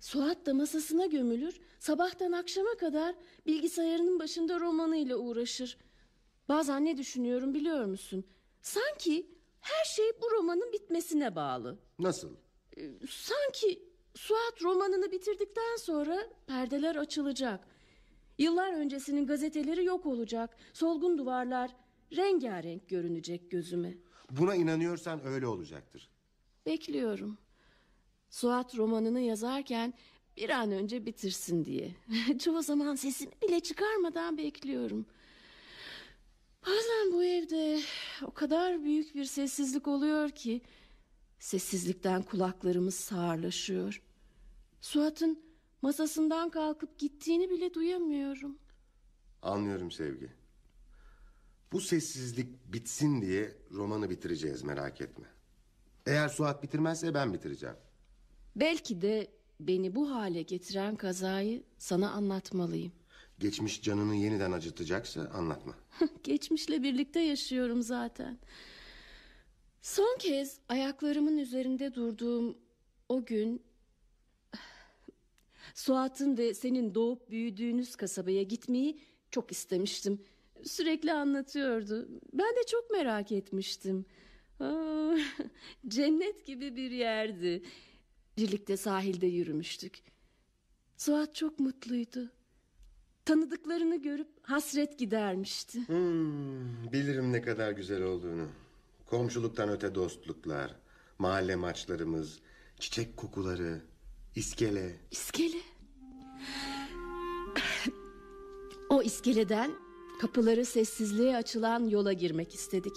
[0.00, 3.14] Suat da masasına gömülür, sabahtan akşama kadar
[3.46, 5.78] bilgisayarının başında romanıyla uğraşır.
[6.48, 8.24] Bazen ne düşünüyorum biliyor musun?
[8.62, 9.26] Sanki
[9.60, 11.78] her şey bu romanın bitmesine bağlı.
[11.98, 12.30] Nasıl?
[13.10, 17.66] Sanki Suat romanını bitirdikten sonra perdeler açılacak.
[18.38, 20.56] Yıllar öncesinin gazeteleri yok olacak.
[20.72, 21.70] Solgun duvarlar
[22.16, 23.94] rengarenk görünecek gözüme.
[24.30, 26.10] Buna inanıyorsan öyle olacaktır.
[26.66, 27.38] Bekliyorum.
[28.30, 29.94] Suat romanını yazarken
[30.36, 31.94] bir an önce bitirsin diye.
[32.38, 35.06] Çoğu zaman sesini bile çıkarmadan bekliyorum.
[36.66, 37.80] Bazen bu evde
[38.24, 40.60] o kadar büyük bir sessizlik oluyor ki
[41.40, 44.02] sessizlikten kulaklarımız sağırlaşıyor.
[44.80, 45.42] Suat'ın
[45.82, 48.58] masasından kalkıp gittiğini bile duyamıyorum.
[49.42, 50.28] Anlıyorum sevgi.
[51.72, 55.26] Bu sessizlik bitsin diye romanı bitireceğiz merak etme.
[56.06, 57.76] Eğer Suat bitirmezse ben bitireceğim.
[58.56, 62.92] Belki de beni bu hale getiren kazayı sana anlatmalıyım.
[63.38, 65.74] Geçmiş canını yeniden acıtacaksa anlatma.
[66.24, 68.38] Geçmişle birlikte yaşıyorum zaten.
[69.82, 72.58] Son kez ayaklarımın üzerinde durduğum
[73.08, 73.62] o gün
[75.74, 80.20] Suat'ın ve senin doğup büyüdüğünüz kasabaya gitmeyi çok istemiştim.
[80.64, 82.08] Sürekli anlatıyordu.
[82.32, 84.04] Ben de çok merak etmiştim.
[84.60, 85.16] Aa,
[85.88, 87.62] cennet gibi bir yerdi.
[88.36, 90.02] Birlikte sahilde yürümüştük.
[90.96, 92.30] Suat çok mutluydu.
[93.24, 95.88] Tanıdıklarını görüp hasret gidermişti.
[95.88, 98.48] Hmm, bilirim ne kadar güzel olduğunu.
[99.10, 100.76] Komşuluktan öte dostluklar,
[101.18, 102.38] mahalle maçlarımız,
[102.78, 103.82] çiçek kokuları,
[104.36, 104.96] iskele.
[105.10, 105.56] İskele.
[108.90, 109.70] O iskeleden
[110.20, 112.92] kapıları sessizliğe açılan yola girmek istedik.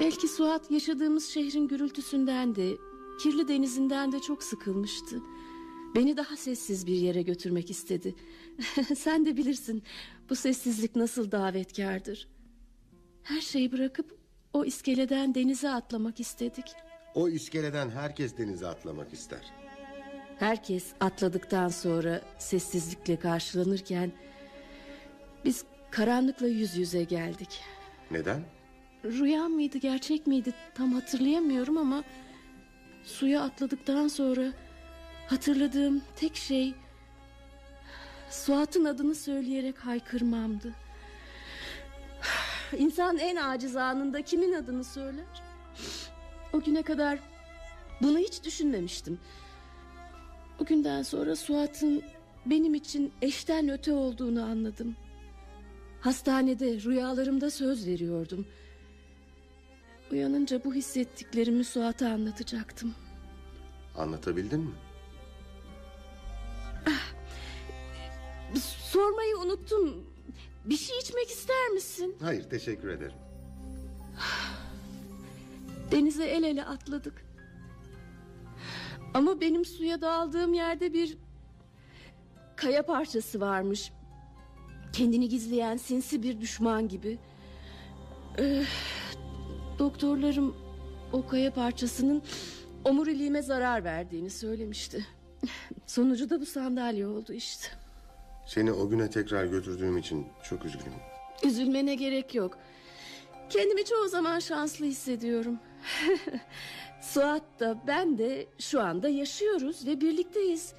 [0.00, 2.76] Belki Suat yaşadığımız şehrin gürültüsünden de,
[3.22, 5.20] kirli denizinden de çok sıkılmıştı.
[5.94, 8.14] Beni daha sessiz bir yere götürmek istedi.
[8.96, 9.82] Sen de bilirsin
[10.30, 12.28] bu sessizlik nasıl davetkardır.
[13.22, 14.23] Her şeyi bırakıp
[14.54, 16.64] o iskeleden denize atlamak istedik.
[17.14, 19.40] O iskeleden herkes denize atlamak ister.
[20.38, 24.12] Herkes atladıktan sonra sessizlikle karşılanırken
[25.44, 27.60] biz karanlıkla yüz yüze geldik.
[28.10, 28.40] Neden?
[29.04, 32.04] Rüya mıydı gerçek miydi tam hatırlayamıyorum ama
[33.04, 34.52] suya atladıktan sonra
[35.26, 36.74] hatırladığım tek şey
[38.30, 40.83] Suat'ın adını söyleyerek haykırmamdı.
[42.72, 45.42] İnsan en aciz anında kimin adını söyler?
[46.52, 47.18] O güne kadar
[48.02, 49.18] bunu hiç düşünmemiştim.
[50.60, 52.02] O günden sonra Suat'ın
[52.46, 54.96] benim için eşten öte olduğunu anladım.
[56.00, 58.46] Hastanede rüyalarımda söz veriyordum.
[60.12, 62.94] Uyanınca bu hissettiklerimi Suat'a anlatacaktım.
[63.96, 64.74] Anlatabildin mi?
[68.92, 70.04] Sormayı unuttum.
[70.64, 72.16] Bir şey içmek ister misin?
[72.20, 73.16] Hayır teşekkür ederim.
[75.90, 77.24] Denize el ele atladık.
[79.14, 81.18] Ama benim suya daldığım yerde bir
[82.56, 83.92] kaya parçası varmış.
[84.92, 87.18] Kendini gizleyen sinsi bir düşman gibi.
[88.38, 88.64] Ee,
[89.78, 90.56] doktorlarım
[91.12, 92.22] o kaya parçasının
[92.84, 95.06] omuriliğime zarar verdiğini söylemişti.
[95.86, 97.66] Sonucu da bu sandalye oldu işte.
[98.46, 100.98] Seni o güne tekrar götürdüğüm için çok üzgünüm.
[101.44, 102.58] Üzülmene gerek yok.
[103.50, 105.58] Kendimi çoğu zaman şanslı hissediyorum.
[107.00, 110.72] Suat da ben de şu anda yaşıyoruz ve birlikteyiz.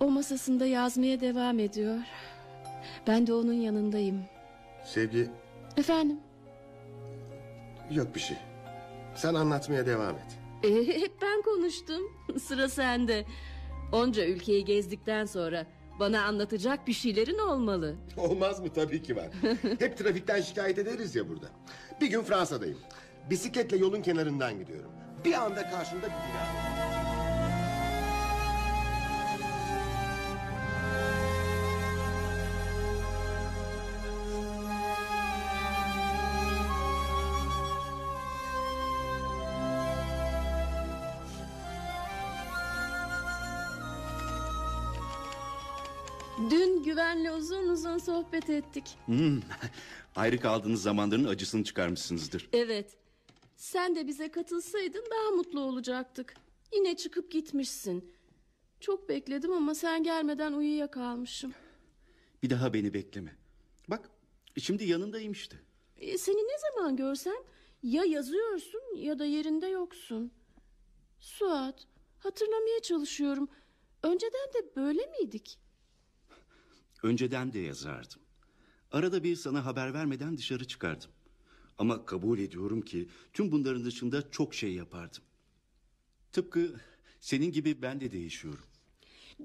[0.00, 1.96] O masasında yazmaya devam ediyor.
[3.06, 4.24] Ben de onun yanındayım.
[4.84, 5.30] Sevgi
[5.76, 6.20] Efendim?
[7.90, 8.36] yok bir şey.
[9.14, 10.38] Sen anlatmaya devam et.
[10.62, 12.02] Ee, hep ben konuştum.
[12.42, 13.24] Sıra sende.
[13.92, 15.66] Onca ülkeyi gezdikten sonra
[16.00, 17.94] bana anlatacak bir şeylerin olmalı.
[18.16, 18.66] Olmaz mı?
[18.74, 19.28] Tabii ki var.
[19.78, 21.46] Hep trafikten şikayet ederiz ya burada.
[22.00, 22.78] Bir gün Fransa'dayım.
[23.30, 24.90] Bisikletle yolun kenarından gidiyorum.
[25.24, 26.69] Bir anda karşımda bir bina.
[48.10, 48.84] Sohbet ettik.
[49.06, 49.40] Hmm,
[50.16, 52.48] ayrı kaldığınız zamanların acısını çıkarmışsınızdır.
[52.52, 52.96] Evet.
[53.56, 56.34] Sen de bize katılsaydın daha mutlu olacaktık.
[56.72, 58.12] Yine çıkıp gitmişsin.
[58.80, 61.54] Çok bekledim ama sen gelmeden uyuyakalmışım.
[62.42, 63.36] Bir daha beni bekleme.
[63.88, 64.10] Bak
[64.58, 65.56] şimdi yanındayım işte.
[65.98, 67.42] E, seni ne zaman görsem
[67.82, 70.32] ya yazıyorsun ya da yerinde yoksun.
[71.20, 71.86] Suat,
[72.18, 73.48] hatırlamaya çalışıyorum.
[74.02, 75.58] Önceden de böyle miydik?
[77.02, 78.20] Önceden de yazardım.
[78.92, 81.10] Arada bir sana haber vermeden dışarı çıkardım.
[81.78, 85.22] Ama kabul ediyorum ki tüm bunların dışında çok şey yapardım.
[86.32, 86.74] Tıpkı
[87.20, 88.64] senin gibi ben de değişiyorum.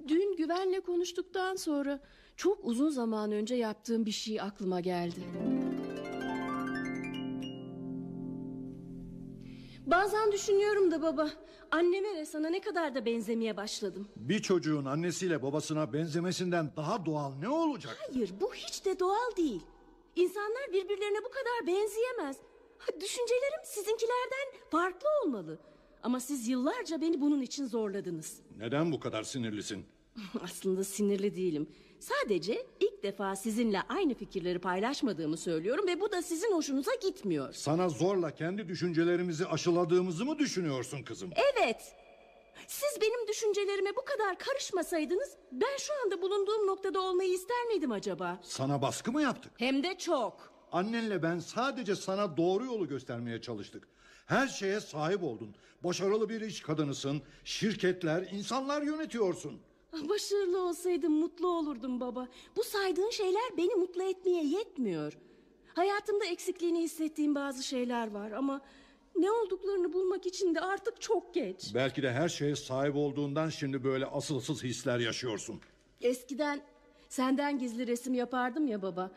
[0.08, 2.00] Dün güvenle konuştuktan sonra
[2.38, 5.20] çok uzun zaman önce yaptığım bir şey aklıma geldi.
[9.86, 11.30] Bazen düşünüyorum da baba,
[11.72, 14.08] anneme ve sana ne kadar da benzemeye başladım.
[14.16, 17.98] Bir çocuğun annesiyle babasına benzemesinden daha doğal ne olacak?
[18.12, 19.62] Hayır, bu hiç de doğal değil.
[20.16, 22.38] İnsanlar birbirlerine bu kadar benzeyemez.
[23.02, 25.60] Düşüncelerim sizinkilerden farklı olmalı.
[26.04, 28.40] Ama siz yıllarca beni bunun için zorladınız.
[28.58, 29.86] Neden bu kadar sinirlisin?
[30.44, 31.68] Aslında sinirli değilim.
[32.00, 37.54] Sadece ilk defa sizinle aynı fikirleri paylaşmadığımı söylüyorum ve bu da sizin hoşunuza gitmiyor.
[37.54, 41.30] Sana zorla kendi düşüncelerimizi aşıladığımızı mı düşünüyorsun kızım?
[41.36, 41.96] Evet.
[42.68, 48.40] Siz benim düşüncelerime bu kadar karışmasaydınız ben şu anda bulunduğum noktada olmayı ister miydim acaba?
[48.44, 49.52] Sana baskı mı yaptık?
[49.58, 50.54] Hem de çok.
[50.72, 53.88] Annenle ben sadece sana doğru yolu göstermeye çalıştık.
[54.26, 55.56] Her şeye sahip oldun.
[55.84, 57.22] Başarılı bir iş kadınısın.
[57.44, 59.62] Şirketler, insanlar yönetiyorsun.
[60.04, 62.28] Başarılı olsaydım mutlu olurdum baba.
[62.56, 65.18] Bu saydığın şeyler beni mutlu etmeye yetmiyor.
[65.74, 68.62] Hayatımda eksikliğini hissettiğim bazı şeyler var ama
[69.18, 71.72] ne olduklarını bulmak için de artık çok geç.
[71.76, 75.60] Belki de her şeye sahip olduğundan şimdi böyle asılsız hisler yaşıyorsun.
[76.02, 76.62] Eskiden
[77.10, 79.12] senden gizli resim yapardım ya baba.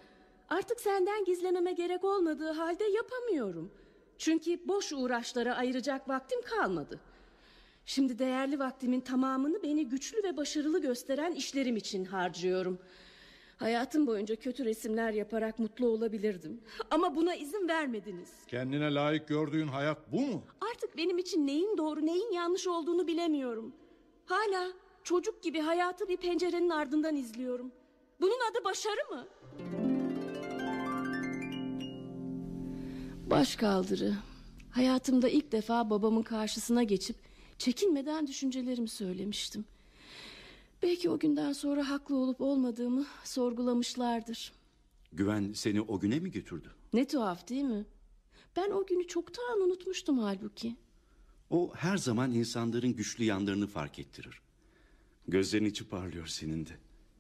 [0.48, 3.70] Artık senden gizlememe gerek olmadığı halde yapamıyorum.
[4.18, 7.00] Çünkü boş uğraşlara ayıracak vaktim kalmadı.
[7.88, 12.78] Şimdi değerli vaktimin tamamını beni güçlü ve başarılı gösteren işlerim için harcıyorum.
[13.56, 16.60] Hayatım boyunca kötü resimler yaparak mutlu olabilirdim.
[16.90, 18.28] Ama buna izin vermediniz.
[18.48, 20.42] Kendine layık gördüğün hayat bu mu?
[20.72, 23.72] Artık benim için neyin doğru neyin yanlış olduğunu bilemiyorum.
[24.26, 24.72] Hala
[25.04, 27.72] çocuk gibi hayatı bir pencerenin ardından izliyorum.
[28.20, 29.26] Bunun adı başarı mı?
[33.30, 34.14] Başkaldırı.
[34.70, 37.27] Hayatımda ilk defa babamın karşısına geçip
[37.58, 39.64] çekinmeden düşüncelerimi söylemiştim.
[40.82, 44.52] Belki o günden sonra haklı olup olmadığımı sorgulamışlardır.
[45.12, 46.70] Güven seni o güne mi götürdü?
[46.92, 47.86] Ne tuhaf değil mi?
[48.56, 50.76] Ben o günü çoktan unutmuştum halbuki.
[51.50, 54.40] O her zaman insanların güçlü yanlarını fark ettirir.
[55.28, 56.70] Gözlerin içi parlıyor senin de.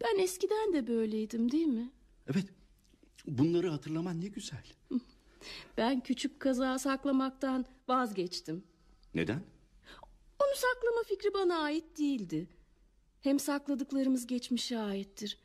[0.00, 1.90] Ben eskiden de böyleydim değil mi?
[2.26, 2.46] Evet,
[3.26, 4.64] bunları hatırlaman ne güzel.
[5.76, 8.62] Ben küçük kaza saklamaktan vazgeçtim.
[9.14, 9.42] Neden?
[10.40, 12.48] Onu saklama fikri bana ait değildi.
[13.20, 15.38] Hem sakladıklarımız geçmişe aittir.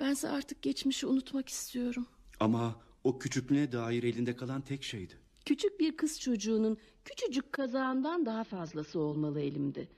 [0.00, 2.06] Bense artık geçmişi unutmak istiyorum.
[2.40, 5.14] Ama o küçüklüğüne dair elinde kalan tek şeydi.
[5.44, 9.88] Küçük bir kız çocuğunun küçücük kazağından daha fazlası olmalı elimde.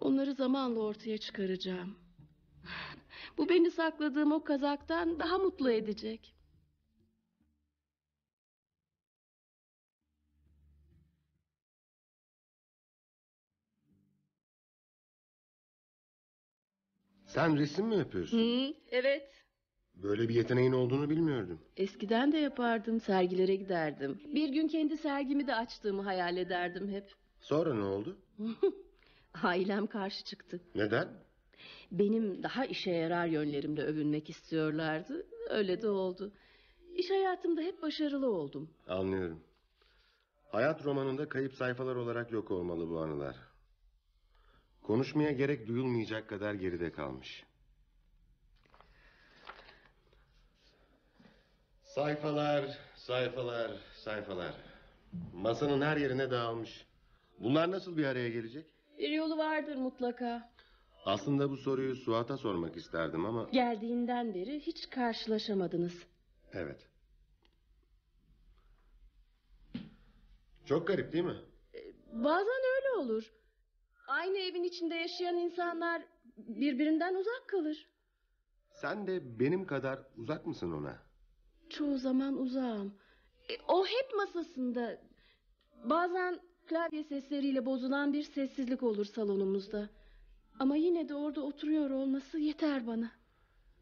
[0.00, 1.94] Onları zamanla ortaya çıkaracağım.
[3.38, 6.35] Bu beni sakladığım o kazaktan daha mutlu edecek.
[17.36, 18.38] Sen resim mi yapıyorsun?
[18.38, 19.30] Hı, evet.
[19.94, 21.60] Böyle bir yeteneğin olduğunu bilmiyordum.
[21.76, 24.20] Eskiden de yapardım, sergilere giderdim.
[24.34, 27.12] Bir gün kendi sergimi de açtığımı hayal ederdim hep.
[27.40, 28.18] Sonra ne oldu?
[29.42, 30.60] Ailem karşı çıktı.
[30.74, 31.08] Neden?
[31.92, 35.26] Benim daha işe yarar yönlerimle övünmek istiyorlardı.
[35.50, 36.32] Öyle de oldu.
[36.94, 38.70] İş hayatımda hep başarılı oldum.
[38.88, 39.40] Anlıyorum.
[40.48, 43.45] Hayat romanında kayıp sayfalar olarak yok olmalı bu anılar.
[44.86, 47.44] Konuşmaya gerek duyulmayacak kadar geride kalmış.
[51.84, 54.54] Sayfalar, sayfalar, sayfalar.
[55.34, 56.86] Masanın her yerine dağılmış.
[57.40, 58.66] Bunlar nasıl bir araya gelecek?
[58.98, 60.50] Bir yolu vardır mutlaka.
[61.04, 63.48] Aslında bu soruyu Suat'a sormak isterdim ama...
[63.52, 66.02] Geldiğinden beri hiç karşılaşamadınız.
[66.52, 66.88] Evet.
[70.64, 71.40] Çok garip değil mi?
[72.12, 73.32] Bazen öyle olur.
[74.06, 76.02] Aynı evin içinde yaşayan insanlar
[76.36, 77.88] birbirinden uzak kalır.
[78.70, 80.98] Sen de benim kadar uzak mısın ona?
[81.70, 82.94] Çoğu zaman uzağım.
[83.48, 85.02] E, o hep masasında.
[85.84, 89.88] Bazen klavye sesleriyle bozulan bir sessizlik olur salonumuzda.
[90.58, 93.10] Ama yine de orada oturuyor olması yeter bana.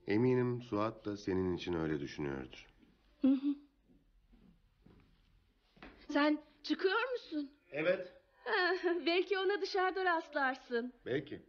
[0.07, 2.67] Eminim Suat da senin için öyle düşünüyordur.
[3.21, 3.55] Hı hı.
[6.11, 7.51] Sen çıkıyor musun?
[7.73, 8.24] Evet.
[9.07, 10.93] Belki ona dışarıda rastlarsın.
[11.07, 11.43] Belki.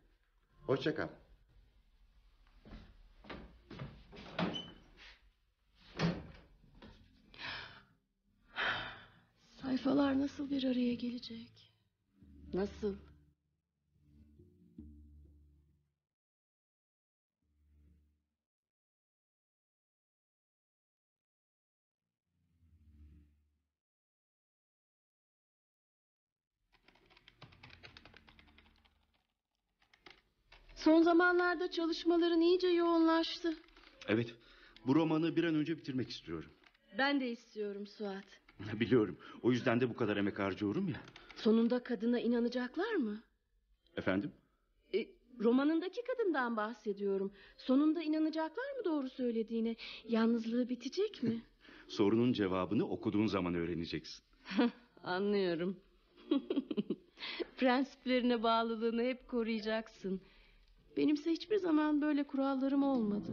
[0.61, 1.07] Hoşça kal.
[9.61, 11.73] Sayfalar nasıl bir araya gelecek?
[12.53, 12.95] Nasıl?
[30.86, 33.53] Son zamanlarda çalışmaların iyice yoğunlaştı.
[34.07, 34.33] Evet,
[34.88, 36.49] bu romanı bir an önce bitirmek istiyorum.
[36.97, 38.23] Ben de istiyorum Suat.
[38.79, 41.01] Biliyorum, o yüzden de bu kadar emek harcıyorum ya.
[41.36, 43.23] Sonunda kadına inanacaklar mı?
[43.97, 44.31] Efendim?
[44.93, 45.07] E,
[45.39, 47.31] romanındaki kadından bahsediyorum.
[47.57, 49.75] Sonunda inanacaklar mı doğru söylediğine?
[50.07, 51.41] Yalnızlığı bitecek mi?
[51.88, 54.23] Sorunun cevabını okuduğun zaman öğreneceksin.
[55.03, 55.79] Anlıyorum.
[57.57, 60.21] Prensiplerine bağlılığını hep koruyacaksın.
[60.97, 63.31] Benimse hiçbir zaman böyle kurallarım olmadı.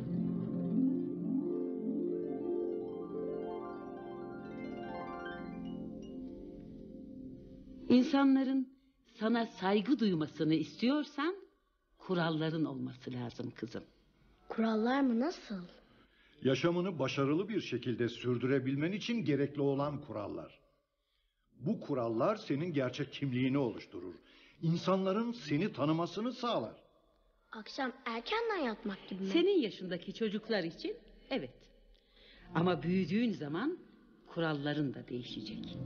[7.88, 8.68] İnsanların
[9.18, 11.36] sana saygı duymasını istiyorsan
[11.98, 13.84] kuralların olması lazım kızım.
[14.48, 15.60] Kurallar mı nasıl?
[16.42, 20.58] Yaşamını başarılı bir şekilde sürdürebilmen için gerekli olan kurallar.
[21.60, 24.14] Bu kurallar senin gerçek kimliğini oluşturur.
[24.62, 26.82] İnsanların seni tanımasını sağlar.
[27.53, 29.28] Akşam erkenden yatmak gibi mi?
[29.28, 30.96] Senin yaşındaki çocuklar için
[31.30, 31.55] evet.
[32.55, 33.78] Ama büyüdüğün zaman
[34.26, 35.76] kuralların da değişecek.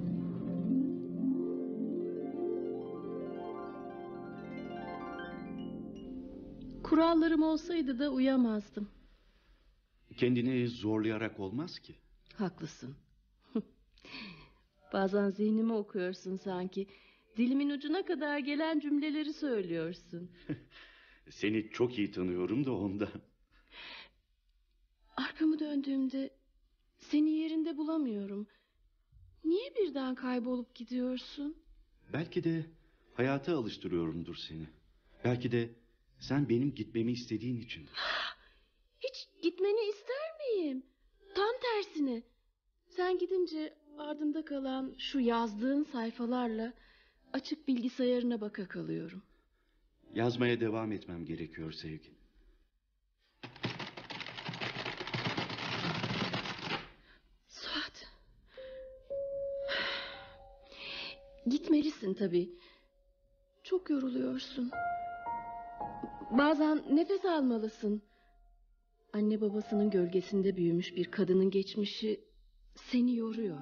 [6.83, 8.89] Kurallarım olsaydı da uyamazdım.
[10.17, 11.95] Kendini zorlayarak olmaz ki.
[12.35, 12.97] Haklısın.
[14.93, 16.87] Bazen zihnimi okuyorsun sanki.
[17.37, 20.31] Dilimin ucuna kadar gelen cümleleri söylüyorsun.
[21.31, 23.09] Seni çok iyi tanıyorum da onda.
[25.17, 26.31] Arkamı döndüğümde
[26.99, 28.47] seni yerinde bulamıyorum.
[29.45, 31.57] Niye birden kaybolup gidiyorsun?
[32.13, 32.67] Belki de
[33.15, 34.67] hayata alıştırıyorumdur seni.
[35.25, 35.71] Belki de
[36.21, 37.93] sen benim gitmemi istediğin içindir.
[39.01, 40.83] Hiç gitmeni ister miyim?
[41.35, 42.23] Tam tersine.
[42.89, 46.73] Sen gidince ardımda kalan şu yazdığın sayfalarla
[47.33, 49.23] açık bilgisayarına baka kalıyorum.
[50.15, 52.11] Yazmaya devam etmem gerekiyor sevgi.
[57.49, 58.07] Suat.
[61.47, 62.51] Gitmelisin tabii.
[63.63, 64.71] Çok yoruluyorsun.
[66.31, 68.03] Bazen nefes almalısın.
[69.13, 72.21] Anne babasının gölgesinde büyümüş bir kadının geçmişi
[72.75, 73.61] seni yoruyor.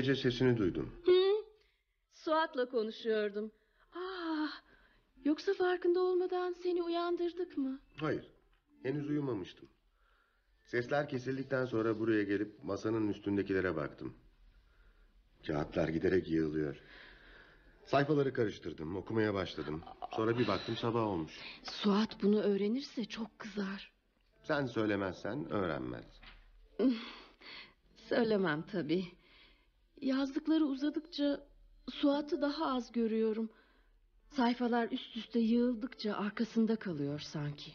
[0.00, 0.92] Gece sesini duydum.
[2.12, 3.52] Suat'la konuşuyordum.
[3.94, 4.62] Ah,
[5.24, 7.80] yoksa farkında olmadan seni uyandırdık mı?
[7.96, 8.30] Hayır,
[8.82, 9.68] henüz uyumamıştım.
[10.64, 14.14] Sesler kesildikten sonra buraya gelip masanın üstündekilere baktım.
[15.46, 16.76] Kağıtlar giderek yığılıyor.
[17.84, 19.82] Sayfaları karıştırdım, okumaya başladım.
[20.16, 21.32] Sonra bir baktım sabah olmuş.
[21.62, 23.92] Suat bunu öğrenirse çok kızar.
[24.42, 26.04] Sen söylemezsen öğrenmez.
[28.08, 29.19] Söylemem tabii.
[30.00, 31.46] Yazdıkları uzadıkça
[31.90, 33.50] Suat'ı daha az görüyorum.
[34.36, 37.72] Sayfalar üst üste yığıldıkça arkasında kalıyor sanki.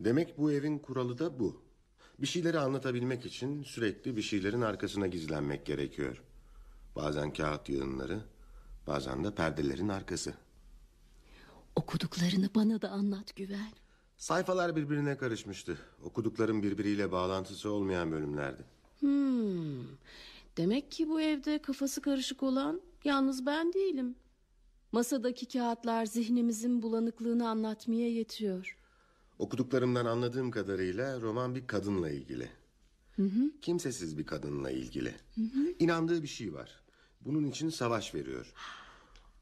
[0.00, 1.62] Demek bu evin kuralı da bu.
[2.18, 6.22] Bir şeyleri anlatabilmek için sürekli bir şeylerin arkasına gizlenmek gerekiyor.
[6.96, 8.20] Bazen kağıt yığınları,
[8.86, 10.34] bazen de perdelerin arkası.
[11.76, 13.72] Okuduklarını bana da anlat Güven.
[14.16, 15.78] Sayfalar birbirine karışmıştı.
[16.04, 18.62] Okuduklarım birbiriyle bağlantısı olmayan bölümlerdi.
[19.00, 19.84] Hmm.
[20.56, 24.16] Demek ki bu evde kafası karışık olan yalnız ben değilim.
[24.92, 28.78] Masadaki kağıtlar zihnimizin bulanıklığını anlatmaya yetiyor.
[29.38, 32.48] Okuduklarımdan anladığım kadarıyla roman bir kadınla ilgili.
[33.62, 35.14] Kimsesiz bir kadınla ilgili.
[35.78, 36.80] İnandığı bir şey var.
[37.20, 38.52] Bunun için savaş veriyor.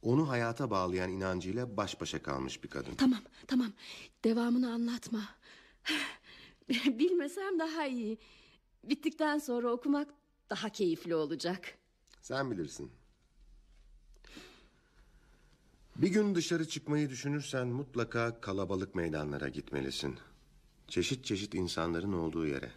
[0.02, 2.94] Onu hayata bağlayan inancıyla baş başa kalmış bir kadın.
[2.94, 3.72] Tamam, tamam.
[4.24, 5.28] Devamını anlatma.
[6.86, 8.18] Bilmesem daha iyi.
[8.84, 10.08] Bittikten sonra okumak
[10.52, 11.74] daha keyifli olacak.
[12.22, 12.90] Sen bilirsin.
[15.96, 20.16] Bir gün dışarı çıkmayı düşünürsen mutlaka kalabalık meydanlara gitmelisin.
[20.88, 22.70] Çeşit çeşit insanların olduğu yere.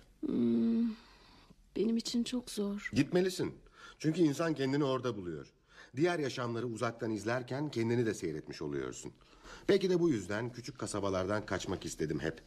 [1.75, 2.89] Benim için çok zor.
[2.93, 3.55] Gitmelisin.
[3.99, 5.47] Çünkü insan kendini orada buluyor.
[5.95, 9.13] Diğer yaşamları uzaktan izlerken kendini de seyretmiş oluyorsun.
[9.69, 12.41] Belki de bu yüzden küçük kasabalardan kaçmak istedim hep.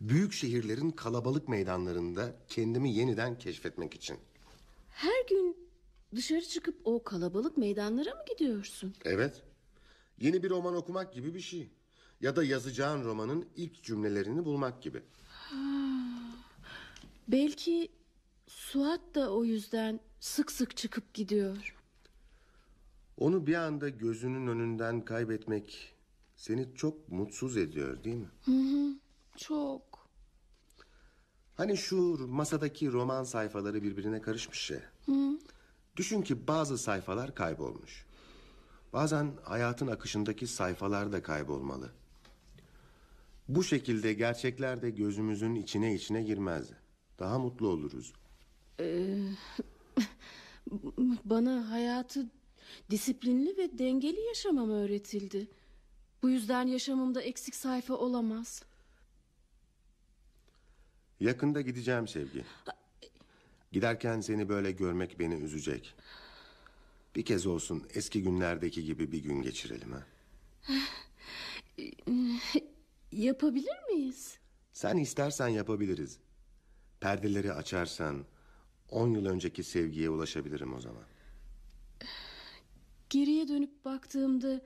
[0.00, 4.16] Büyük şehirlerin kalabalık meydanlarında kendimi yeniden keşfetmek için.
[4.92, 5.56] Her gün
[6.14, 8.94] dışarı çıkıp o kalabalık meydanlara mı gidiyorsun?
[9.04, 9.42] Evet.
[10.20, 11.70] Yeni bir roman okumak gibi bir şey.
[12.20, 15.02] Ya da yazacağın romanın ilk cümlelerini bulmak gibi.
[17.28, 17.88] Belki
[18.46, 21.76] Suat da o yüzden sık sık çıkıp gidiyor.
[23.18, 25.94] Onu bir anda gözünün önünden kaybetmek
[26.36, 28.28] seni çok mutsuz ediyor değil mi?
[29.36, 29.91] Çok.
[31.56, 34.80] Hani şu masadaki roman sayfaları birbirine karışmış ya.
[35.96, 38.06] Düşün ki bazı sayfalar kaybolmuş.
[38.92, 41.90] Bazen hayatın akışındaki sayfalar da kaybolmalı.
[43.48, 46.70] Bu şekilde gerçekler de gözümüzün içine içine girmez.
[47.18, 48.12] Daha mutlu oluruz.
[51.24, 52.30] Bana hayatı
[52.90, 55.48] disiplinli ve dengeli yaşamam öğretildi.
[56.22, 58.62] Bu yüzden yaşamımda eksik sayfa olamaz.
[61.22, 62.44] Yakında gideceğim sevgi.
[63.72, 65.94] Giderken seni böyle görmek beni üzecek.
[67.16, 70.06] Bir kez olsun eski günlerdeki gibi bir gün geçirelim ha.
[73.12, 74.38] Yapabilir miyiz?
[74.72, 76.18] Sen istersen yapabiliriz.
[77.00, 78.24] Perdeleri açarsan
[78.88, 81.04] on yıl önceki sevgiye ulaşabilirim o zaman.
[83.10, 84.60] Geriye dönüp baktığımda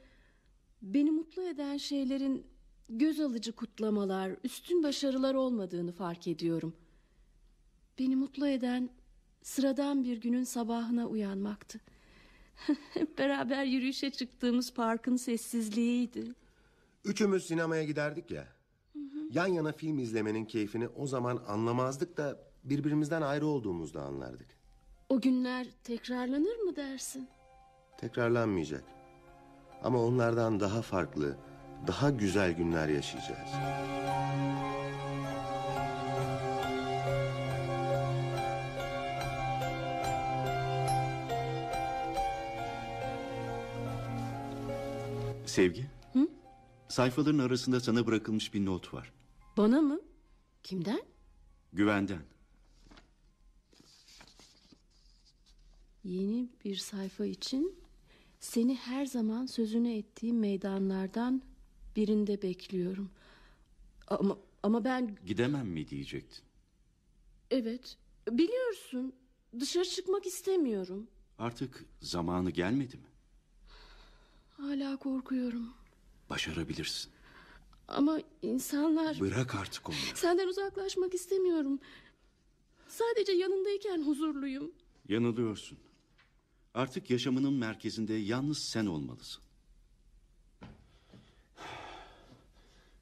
[0.83, 2.47] beni mutlu eden şeylerin
[2.89, 6.77] göz alıcı kutlamalar, üstün başarılar olmadığını fark ediyorum.
[7.99, 8.91] Beni mutlu eden
[9.43, 11.81] sıradan bir günün sabahına uyanmaktı.
[12.95, 16.35] Hep beraber yürüyüşe çıktığımız parkın sessizliğiydi.
[17.05, 18.49] Üçümüz sinemaya giderdik ya.
[19.33, 24.47] Yan yana film izlemenin keyfini o zaman anlamazdık da birbirimizden ayrı olduğumuzda anlardık.
[25.09, 27.29] O günler tekrarlanır mı dersin?
[27.99, 28.85] Tekrarlanmayacak.
[29.83, 31.37] Ama onlardan daha farklı,
[31.87, 33.51] daha güzel günler yaşayacağız.
[45.47, 45.87] Sevgi.
[46.89, 49.13] Sayfaların arasında sana bırakılmış bir not var.
[49.57, 50.01] Bana mı?
[50.63, 51.03] Kimden?
[51.73, 52.23] Güvenden.
[56.05, 57.75] Yeni bir sayfa için
[58.41, 61.43] seni her zaman sözünü ettiğim meydanlardan
[61.97, 63.11] birinde bekliyorum.
[64.09, 66.45] Ama ama ben Gidemem mi diyecektin.
[67.51, 67.97] evet
[68.31, 69.13] biliyorsun
[69.61, 71.07] dışarı çıkmak istemiyorum.
[71.39, 73.07] Artık zamanı gelmedi mi?
[74.57, 75.75] Hala korkuyorum.
[76.31, 77.13] Başarabilirsin.
[77.89, 79.97] Ama insanlar Bırak artık onu.
[80.15, 81.79] senden uzaklaşmak istemiyorum.
[82.89, 84.73] Sadece yanındayken huzurluyum.
[85.09, 85.79] Yanılıyorsun.
[86.75, 89.43] Artık yaşamının merkezinde yalnız sen olmalısın.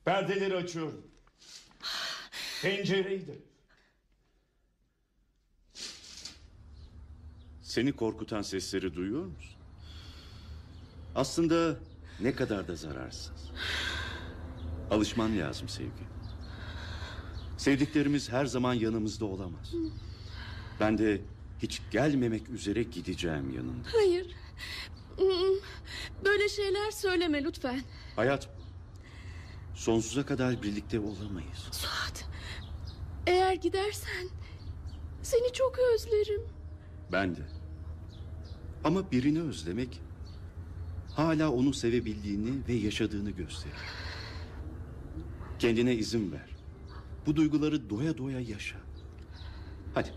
[0.04, 1.02] Perdeleri açıyorum.
[2.62, 3.38] Pencereyi de.
[7.62, 9.56] Seni korkutan sesleri duyuyor musun?
[11.14, 11.76] Aslında
[12.20, 13.50] ne kadar da zararsız.
[14.90, 16.04] Alışman lazım sevgi.
[17.58, 19.72] Sevdiklerimiz her zaman yanımızda olamaz.
[20.80, 21.20] Ben de
[21.62, 23.88] hiç gelmemek üzere gideceğim yanında.
[23.92, 24.26] Hayır.
[25.18, 25.56] Mm,
[26.24, 27.80] Böyle şeyler söyleme lütfen.
[28.16, 28.63] Hayat bu.
[29.74, 31.68] Sonsuza kadar birlikte olamayız.
[31.72, 32.24] Suat.
[33.26, 34.28] Eğer gidersen
[35.22, 36.42] seni çok özlerim.
[37.12, 37.40] Ben de.
[38.84, 40.00] Ama birini özlemek
[41.10, 43.74] hala onu sevebildiğini ve yaşadığını gösterir.
[45.58, 46.50] Kendine izin ver.
[47.26, 48.76] Bu duyguları doya doya yaşa.
[49.94, 50.10] Hadi.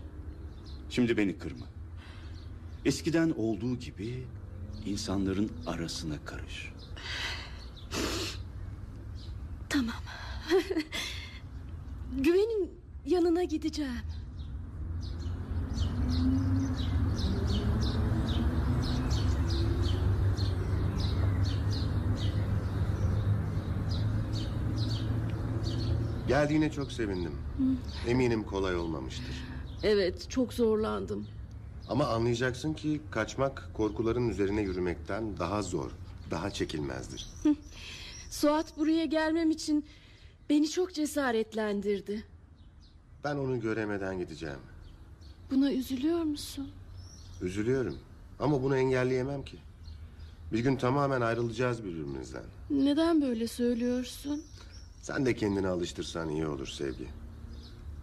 [0.90, 1.66] Şimdi beni kırma.
[2.84, 4.26] Eskiden olduğu gibi
[4.86, 6.72] insanların arasına karış.
[9.68, 9.94] Tamam.
[12.18, 12.70] Güvenin
[13.06, 13.92] yanına gideceğim.
[26.28, 27.32] Geldiğine çok sevindim.
[28.06, 29.44] Eminim kolay olmamıştır.
[29.82, 31.26] Evet, çok zorlandım.
[31.88, 35.90] Ama anlayacaksın ki kaçmak korkuların üzerine yürümekten daha zor,
[36.30, 37.26] daha çekilmezdir.
[38.30, 39.84] Suat buraya gelmem için
[40.50, 42.24] beni çok cesaretlendirdi.
[43.24, 44.58] Ben onu göremeden gideceğim.
[45.50, 46.68] Buna üzülüyor musun?
[47.42, 47.98] Üzülüyorum
[48.40, 49.56] ama bunu engelleyemem ki.
[50.52, 52.42] Bir gün tamamen ayrılacağız birbirimizden.
[52.70, 54.42] Neden böyle söylüyorsun?
[55.02, 57.06] Sen de kendini alıştırsan iyi olur sevgi.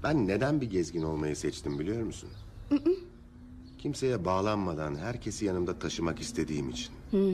[0.04, 2.30] Ben neden bir gezgin olmayı seçtim biliyor musun?
[3.78, 6.92] Kimseye bağlanmadan herkesi yanımda taşımak istediğim için.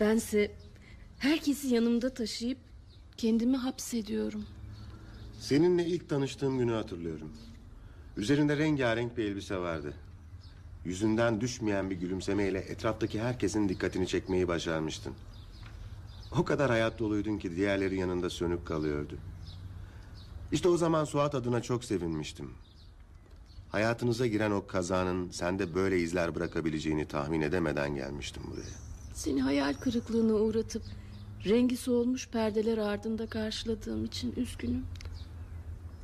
[0.00, 0.50] Bense
[1.18, 2.58] herkesi yanımda taşıyıp
[3.16, 4.44] kendimi hapsediyorum.
[5.40, 7.32] Seninle ilk tanıştığım günü hatırlıyorum.
[8.16, 9.94] Üzerinde rengarenk bir elbise vardı.
[10.84, 15.12] Yüzünden düşmeyen bir gülümsemeyle etraftaki herkesin dikkatini çekmeyi başarmıştın.
[16.38, 19.18] O kadar hayat doluydun ki diğerleri yanında sönük kalıyordu.
[20.52, 22.50] İşte o zaman Suat adına çok sevinmiştim.
[23.68, 28.78] Hayatınıza giren o kazanın sende böyle izler bırakabileceğini tahmin edemeden gelmiştim buraya.
[29.14, 30.82] Seni hayal kırıklığına uğratıp
[31.44, 34.86] rengi solmuş perdeler ardında karşıladığım için üzgünüm.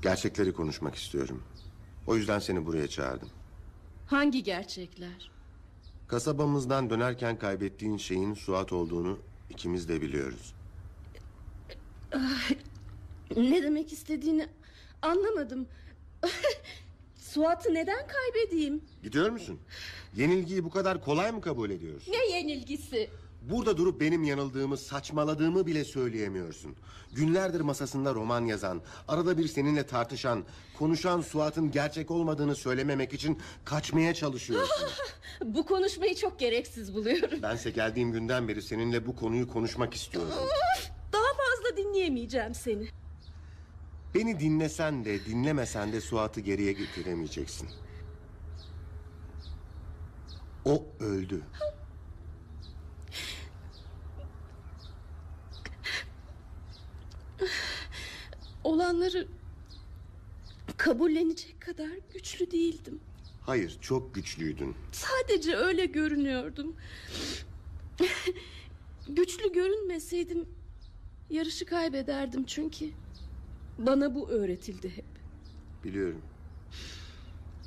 [0.03, 1.43] Gerçekleri konuşmak istiyorum.
[2.07, 3.29] O yüzden seni buraya çağırdım.
[4.07, 5.31] Hangi gerçekler?
[6.09, 9.19] Kasabamızdan dönerken kaybettiğin şeyin Suat olduğunu
[9.51, 10.55] ikimiz de biliyoruz.
[13.37, 14.47] Ne demek istediğini
[15.03, 15.67] anlamadım.
[17.17, 18.83] Suat'ı neden kaybedeyim?
[19.03, 19.61] Gidiyor musun?
[20.17, 22.13] Yenilgiyi bu kadar kolay mı kabul ediyorsun?
[22.13, 23.11] Ne yenilgisi?
[23.51, 26.77] Burada durup benim yanıldığımı, saçmaladığımı bile söyleyemiyorsun.
[27.13, 30.45] Günlerdir masasında roman yazan, arada bir seninle tartışan,
[30.79, 34.89] konuşan Suat'ın gerçek olmadığını söylememek için kaçmaya çalışıyorsun.
[35.45, 37.43] Bu konuşmayı çok gereksiz buluyorum.
[37.43, 40.31] Bense geldiğim günden beri seninle bu konuyu konuşmak istiyorum.
[41.13, 42.89] Daha fazla dinleyemeyeceğim seni.
[44.15, 47.69] Beni dinlesen de dinlemesen de Suat'ı geriye getiremeyeceksin.
[50.65, 51.43] O öldü.
[58.65, 59.29] Olanları
[60.77, 63.01] kabullenecek kadar güçlü değildim.
[63.41, 64.75] Hayır, çok güçlüydün.
[64.93, 66.77] Sadece öyle görünüyordum.
[69.09, 70.47] Güçlü görünmeseydim
[71.31, 72.91] yarışı kaybederdim çünkü.
[73.79, 75.05] Bana bu öğretildi hep.
[75.85, 76.23] Biliyorum.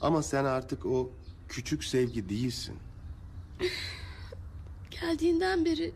[0.02, 1.12] Ama sen artık o
[1.50, 2.76] küçük sevgi değilsin.
[4.91, 5.91] Geldiğinden beri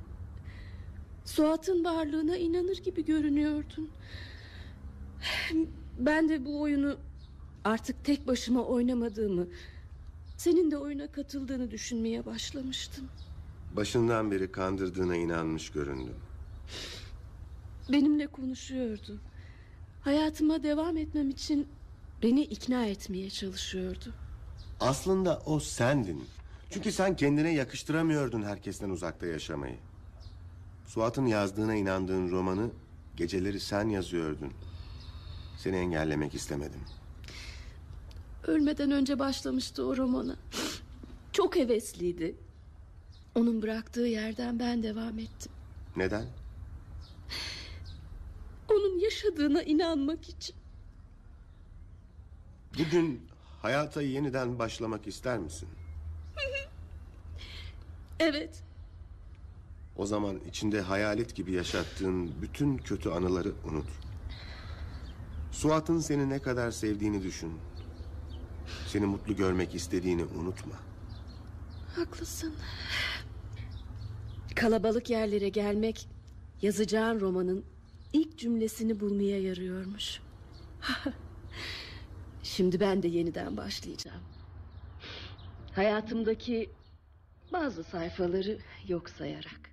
[1.25, 3.89] Suat'ın varlığına inanır gibi görünüyordun.
[5.99, 6.97] Ben de bu oyunu
[7.63, 9.47] artık tek başıma oynamadığımı,
[10.37, 13.05] senin de oyuna katıldığını düşünmeye başlamıştım.
[13.75, 16.15] Başından beri kandırdığına inanmış göründün.
[17.91, 19.19] Benimle konuşuyordu.
[20.01, 21.67] Hayatıma devam etmem için
[22.23, 24.13] beni ikna etmeye çalışıyordu.
[24.79, 26.23] Aslında o sendin.
[26.69, 29.77] Çünkü sen kendine yakıştıramıyordun herkesten uzakta yaşamayı.
[30.87, 32.69] Suat'ın yazdığına inandığın romanı
[33.17, 34.51] geceleri sen yazıyordun.
[35.63, 36.81] Seni engellemek istemedim.
[38.47, 40.35] Ölmeden önce başlamıştı o romana.
[41.31, 42.35] Çok hevesliydi.
[43.35, 45.51] Onun bıraktığı yerden ben devam ettim.
[45.95, 46.25] Neden?
[48.71, 50.55] Onun yaşadığına inanmak için.
[52.79, 53.27] Bugün
[53.61, 55.69] hayata yeniden başlamak ister misin?
[58.19, 58.63] Evet,
[59.97, 63.85] O zaman içinde hayalet gibi yaşattığın bütün kötü anıları unut.
[65.51, 67.51] Suat'ın seni ne kadar sevdiğini düşün.
[68.87, 70.75] Seni mutlu görmek istediğini unutma.
[71.95, 72.53] haklısın.
[74.55, 76.09] Kalabalık yerlere gelmek
[76.61, 77.65] yazacağın romanın
[78.13, 80.19] ilk cümlesini bulmaya yarıyormuş.
[82.43, 84.21] Şimdi ben de yeniden başlayacağım.
[85.75, 86.69] Hayatımdaki
[87.53, 89.70] bazı sayfaları yok sayarak.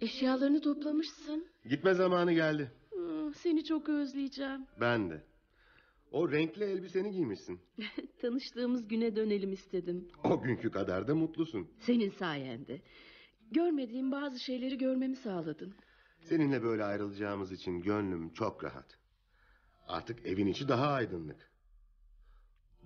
[0.00, 1.46] Eşyalarını toplamışsın.
[1.68, 2.72] Gitme zamanı geldi.
[2.90, 4.66] Hmm, Seni çok özleyeceğim.
[4.80, 5.22] Ben de.
[6.12, 7.60] O renkli elbiseni giymişsin.
[8.20, 10.08] Tanıştığımız güne dönelim istedim.
[10.24, 11.68] O günkü kadar da mutlusun.
[11.80, 12.80] Senin sayende.
[13.50, 15.74] Görmediğim bazı şeyleri görmemi sağladın.
[16.20, 18.98] Seninle böyle ayrılacağımız için gönlüm çok rahat.
[19.86, 21.50] Artık evin içi daha aydınlık.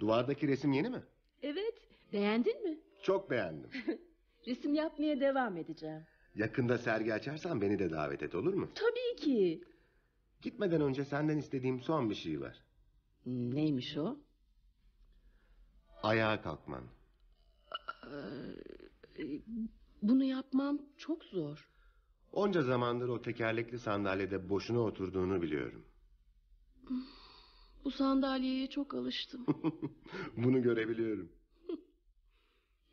[0.00, 1.02] Duvardaki resim yeni mi?
[1.42, 1.74] Evet,
[2.12, 2.78] beğendin mi?
[3.02, 3.70] Çok beğendim.
[4.46, 6.02] Resim yapmaya devam edeceğim.
[6.34, 8.68] Yakında sergi açarsan beni de davet et olur mu?
[8.74, 9.64] Tabii ki.
[10.42, 12.64] Gitmeden önce senden istediğim son bir şey var.
[13.24, 14.16] Hmm, Neymiş o?
[16.02, 16.84] Ayağa kalkman.
[20.02, 21.68] Bunu yapmam çok zor.
[22.32, 25.84] Onca zamandır o tekerlekli sandalyede boşuna oturduğunu biliyorum.
[27.84, 29.46] Bu sandalyeye çok alıştım.
[30.36, 31.32] Bunu görebiliyorum.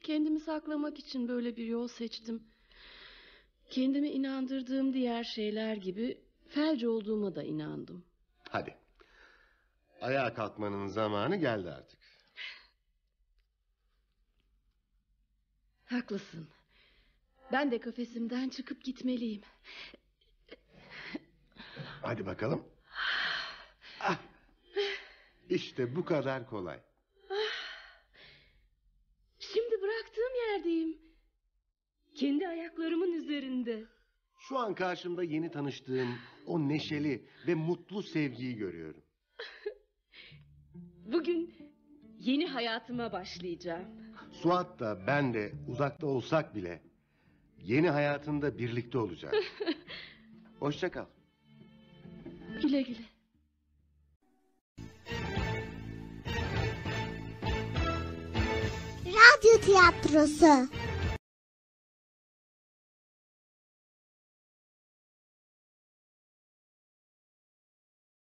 [0.02, 2.44] Kendimi saklamak için böyle bir yol seçtim.
[3.70, 8.06] Kendimi inandırdığım diğer şeyler gibi felç olduğuma da inandım.
[8.50, 8.78] Hadi.
[10.02, 12.00] Ayağa kalkmanın zamanı geldi artık.
[15.86, 16.50] Haklısın.
[17.52, 19.42] Ben de kafesimden çıkıp gitmeliyim.
[22.02, 22.68] Hadi bakalım.
[24.00, 24.18] Ah.
[25.50, 26.80] İşte bu kadar kolay.
[29.40, 30.99] Şimdi bıraktığım yerdeyim.
[32.20, 33.84] Kendi ayaklarımın üzerinde.
[34.40, 36.10] Şu an karşımda yeni tanıştığım
[36.46, 39.04] o neşeli ve mutlu sevgiyi görüyorum.
[41.06, 41.56] Bugün
[42.20, 43.86] yeni hayatıma başlayacağım.
[44.32, 46.82] Suat da ben de uzakta olsak bile
[47.64, 49.36] yeni hayatında birlikte olacağız.
[50.60, 51.06] Hoşça kal.
[52.62, 53.06] Güle güle.
[59.06, 60.70] Radyo tiyatrosu.